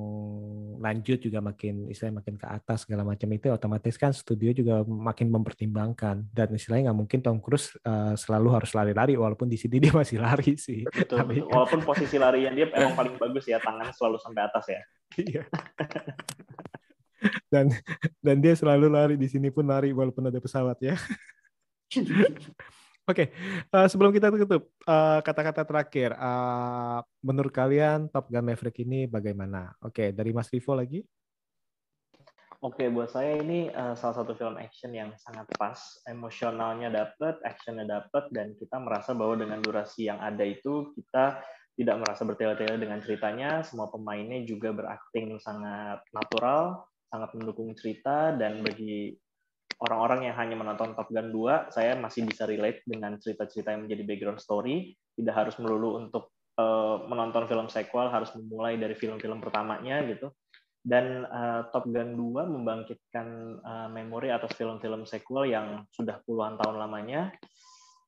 [0.81, 5.29] lanjut juga makin istilahnya makin ke atas segala macam itu otomatis kan studio juga makin
[5.29, 9.93] mempertimbangkan dan istilahnya nggak mungkin Tom Cruise uh, selalu harus lari-lari walaupun di sini dia
[9.93, 10.89] masih lari sih.
[10.89, 11.53] Betul, Tapi betul.
[11.53, 14.81] Walaupun posisi larinya dia emang paling bagus ya, tangan selalu sampai atas ya.
[15.21, 15.43] Iya.
[17.53, 17.69] dan
[18.25, 20.97] dan dia selalu lari di sini pun lari walaupun ada pesawat ya.
[23.09, 23.33] Oke,
[23.75, 29.73] uh, sebelum kita tutup, uh, kata-kata terakhir, uh, menurut kalian Top Gun Maverick ini bagaimana?
[29.83, 31.03] Oke, dari Mas Rivo lagi.
[32.61, 37.89] Oke, buat saya ini uh, salah satu film action yang sangat pas, emosionalnya dapat, actionnya
[37.89, 41.41] dapat, dan kita merasa bahwa dengan durasi yang ada itu kita
[41.81, 43.65] tidak merasa bertele-tele dengan ceritanya.
[43.65, 49.17] Semua pemainnya juga berakting sangat natural, sangat mendukung cerita, dan bagi
[49.81, 54.03] orang-orang yang hanya menonton Top Gun 2, saya masih bisa relate dengan cerita-cerita yang menjadi
[54.05, 54.93] background story.
[55.17, 60.29] Tidak harus melulu untuk uh, menonton film sequel, harus memulai dari film-film pertamanya gitu.
[60.81, 63.27] Dan uh, Top Gun 2 membangkitkan
[63.61, 67.33] uh, memori atas film-film sequel yang sudah puluhan tahun lamanya.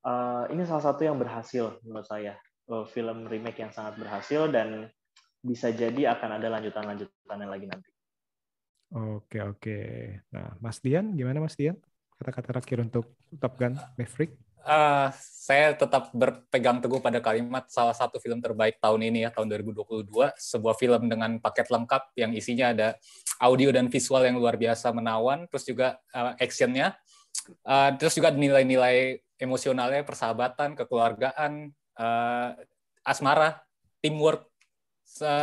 [0.04, 2.36] Uh, ini salah satu yang berhasil menurut saya.
[2.68, 4.88] Uh, film remake yang sangat berhasil dan
[5.42, 7.91] bisa jadi akan ada lanjutan-lanjutannya lagi nanti.
[8.92, 9.78] Oke oke.
[10.28, 11.80] Nah, Mas Dian, gimana Mas Dian?
[12.20, 14.36] Kata-kata terakhir untuk Top Gun Maverick?
[14.62, 19.50] Uh, saya tetap berpegang teguh pada kalimat salah satu film terbaik tahun ini ya tahun
[19.58, 20.06] 2022
[20.38, 22.88] sebuah film dengan paket lengkap yang isinya ada
[23.42, 26.94] audio dan visual yang luar biasa menawan terus juga uh, actionnya
[27.66, 32.54] uh, terus juga nilai-nilai emosionalnya persahabatan kekeluargaan uh,
[33.02, 33.66] asmara
[33.98, 34.46] teamwork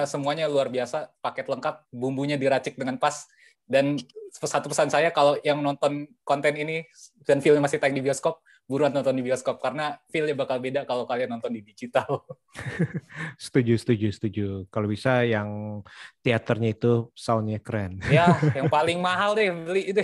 [0.08, 3.28] semuanya luar biasa paket lengkap bumbunya diracik dengan pas
[3.70, 4.02] dan
[4.34, 6.86] satu pesan saya kalau yang nonton konten ini
[7.22, 11.06] dan filmnya masih tayang di bioskop, buruan nonton di bioskop karena filmnya bakal beda kalau
[11.06, 12.26] kalian nonton di digital.
[13.42, 14.48] setuju, setuju, setuju.
[14.74, 15.82] Kalau bisa yang
[16.26, 18.02] teaternya itu soundnya keren.
[18.14, 20.02] ya, yang paling mahal deh beli itu.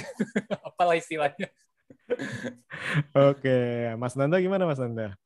[0.62, 1.50] Apalah istilahnya.
[3.14, 3.58] Oke,
[3.98, 5.18] Mas Nanda gimana Mas Nanda?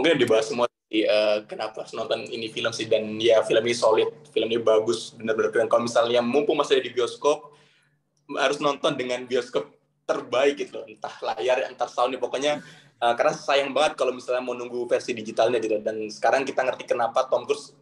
[0.00, 2.88] Mungkin dibahas semua uh, kenapa harus nonton ini film sih.
[2.88, 5.68] Dan ya film ini solid film ini bagus benar-benar keren.
[5.68, 7.52] Kalau misalnya mumpung masih ada di bioskop
[8.40, 9.68] harus nonton dengan bioskop
[10.06, 12.62] terbaik gitu entah layar entah sound pokoknya
[13.02, 15.78] uh, karena sayang banget kalau misalnya mau nunggu versi digitalnya gitu.
[15.84, 17.76] Dan sekarang kita ngerti kenapa Tom Cruise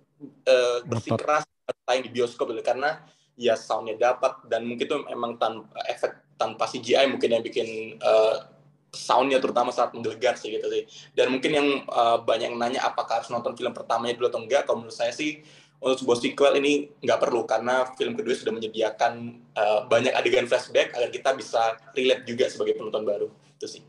[0.51, 1.47] uh, bersikeras
[1.87, 2.67] tayang di bioskop gitu.
[2.67, 2.99] Karena
[3.39, 4.43] ya soundnya dapat.
[4.51, 8.58] Dan mungkin itu emang tanpa efek tanpa CGI mungkin yang bikin uh,
[8.93, 10.85] soundnya terutama saat menggelegar sih gitu sih.
[11.13, 14.63] Dan mungkin yang uh, banyak yang nanya apakah harus nonton film pertamanya dulu atau enggak
[14.65, 15.45] kalau menurut saya sih
[15.79, 20.91] untuk sebuah sequel ini nggak perlu karena film kedua sudah menyediakan uh, banyak adegan flashback
[20.91, 23.29] agar kita bisa relate juga sebagai penonton baru.
[23.55, 23.83] Itu sih.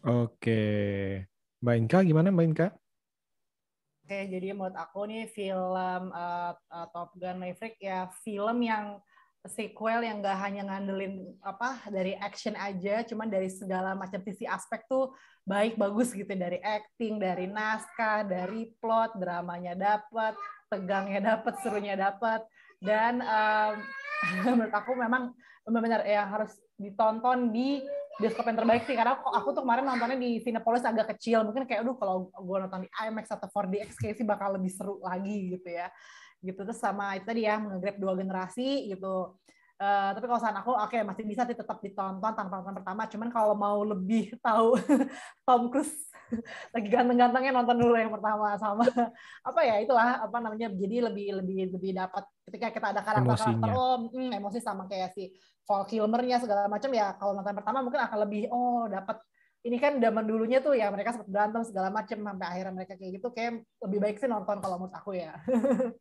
[0.00, 0.62] Oke.
[1.60, 2.68] Mbak Inka gimana Mbak Inka?
[4.10, 8.98] Oke, jadi menurut aku nih film uh, uh, Top Gun Maverick ya film yang
[9.48, 14.84] sequel yang gak hanya ngandelin apa dari action aja, cuman dari segala macam sisi aspek
[14.84, 15.16] tuh
[15.48, 16.28] baik bagus gitu.
[16.28, 20.36] Dari acting, dari naskah, dari plot, dramanya dapat,
[20.68, 22.44] tegangnya dapat, serunya dapat
[22.80, 23.74] dan um,
[24.44, 25.32] menurut aku memang
[25.64, 27.84] benar-benar yang harus ditonton di
[28.20, 28.96] bioskop yang terbaik sih.
[28.96, 31.44] Karena aku, aku tuh kemarin nontonnya di Cinepolis agak kecil.
[31.44, 35.00] Mungkin kayak aduh kalau gue nonton di IMAX atau 4DX kayak sih bakal lebih seru
[35.00, 35.88] lagi gitu ya
[36.40, 39.36] gitu terus sama itu tadi ya ngegrab dua generasi gitu
[39.80, 43.08] Uh, tapi kalau saran aku, oke okay, masih bisa sih tetap ditonton tanpa nonton pertama.
[43.08, 44.76] Cuman kalau mau lebih tahu
[45.48, 46.12] Tom Cruise
[46.76, 48.84] lagi ganteng-gantengnya nonton dulu yang pertama sama
[49.48, 50.68] apa ya itulah apa namanya.
[50.68, 55.32] Jadi lebih lebih lebih dapat ketika kita ada karakter-karakter oh hmm, emosi sama kayak si
[55.64, 57.16] Val Kilmer-nya segala macam ya.
[57.16, 59.16] Kalau nonton pertama mungkin akan lebih oh dapat
[59.60, 63.12] ini kan zaman dulunya tuh ya mereka sempat berantem segala macam sampai akhirnya mereka kayak
[63.20, 65.36] gitu kayak lebih baik sih nonton kalau menurut aku ya.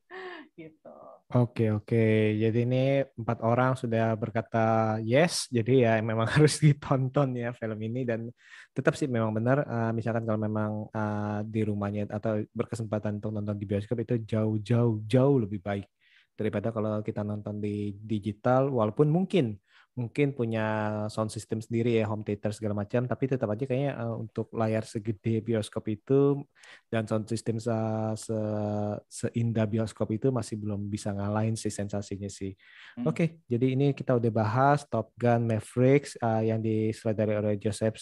[0.59, 0.95] Gitu.
[1.31, 2.35] Oke oke.
[2.35, 8.03] Jadi ini empat orang sudah berkata yes jadi ya memang harus ditonton ya film ini
[8.03, 8.27] dan
[8.75, 13.55] tetap sih memang benar uh, misalkan kalau memang uh, di rumahnya atau berkesempatan untuk nonton
[13.55, 15.87] di bioskop itu jauh jauh jauh lebih baik
[16.35, 19.59] daripada kalau kita nonton di digital walaupun mungkin
[19.99, 20.65] mungkin punya
[21.11, 24.87] sound system sendiri ya home theater segala macam tapi tetap aja kayaknya uh, untuk layar
[24.87, 26.39] segede bioskop itu
[26.87, 27.75] dan sound system se,
[28.15, 28.39] se
[29.11, 32.55] seindah bioskop itu masih belum bisa ngalahin si sensasinya sih.
[32.95, 33.11] Hmm.
[33.11, 37.99] Oke, okay, jadi ini kita udah bahas Top Gun Mavericks uh, yang disutradari oleh Joseph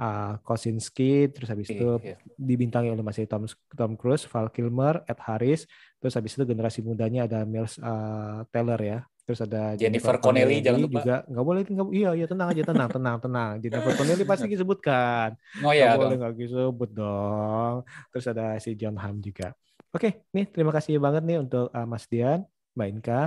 [0.00, 2.18] uh, Kosinski, terus habis okay, itu yeah.
[2.34, 5.68] dibintangi oleh masih Tom Tom Cruise, Val Kilmer, Ed Harris,
[6.00, 10.60] terus habis itu generasi mudanya ada Miles uh, Taylor ya, Terus ada Jennifer, Jennifer Connelly,
[10.60, 11.00] jangan lupa.
[11.00, 13.50] Juga nggak boleh, nggak, iya, iya tenang aja, tenang, tenang, tenang.
[13.56, 15.28] Jennifer Connelly pasti disebutkan.
[15.64, 17.74] Oh iya, nggak boleh nggak disebut dong.
[18.12, 19.56] Terus ada si John Hamm juga.
[19.94, 22.44] Oke, nih terima kasih banget nih untuk uh, Mas Dian,
[22.76, 23.20] Mbak Inka,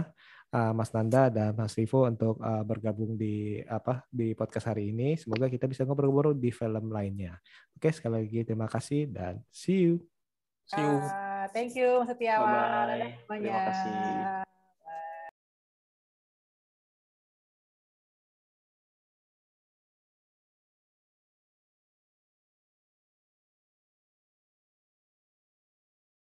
[0.53, 5.17] uh, Mas Nanda dan Mas Rivo untuk uh, bergabung di apa di podcast hari ini.
[5.17, 7.41] Semoga kita bisa ngobrol-ngobrol di film lainnya.
[7.73, 9.95] Oke, sekali lagi terima kasih dan see you.
[10.67, 10.99] See you.
[10.99, 12.45] Uh, thank you Mas Setiawan.
[12.45, 13.41] Bye -bye.
[13.41, 14.56] Terima kasih.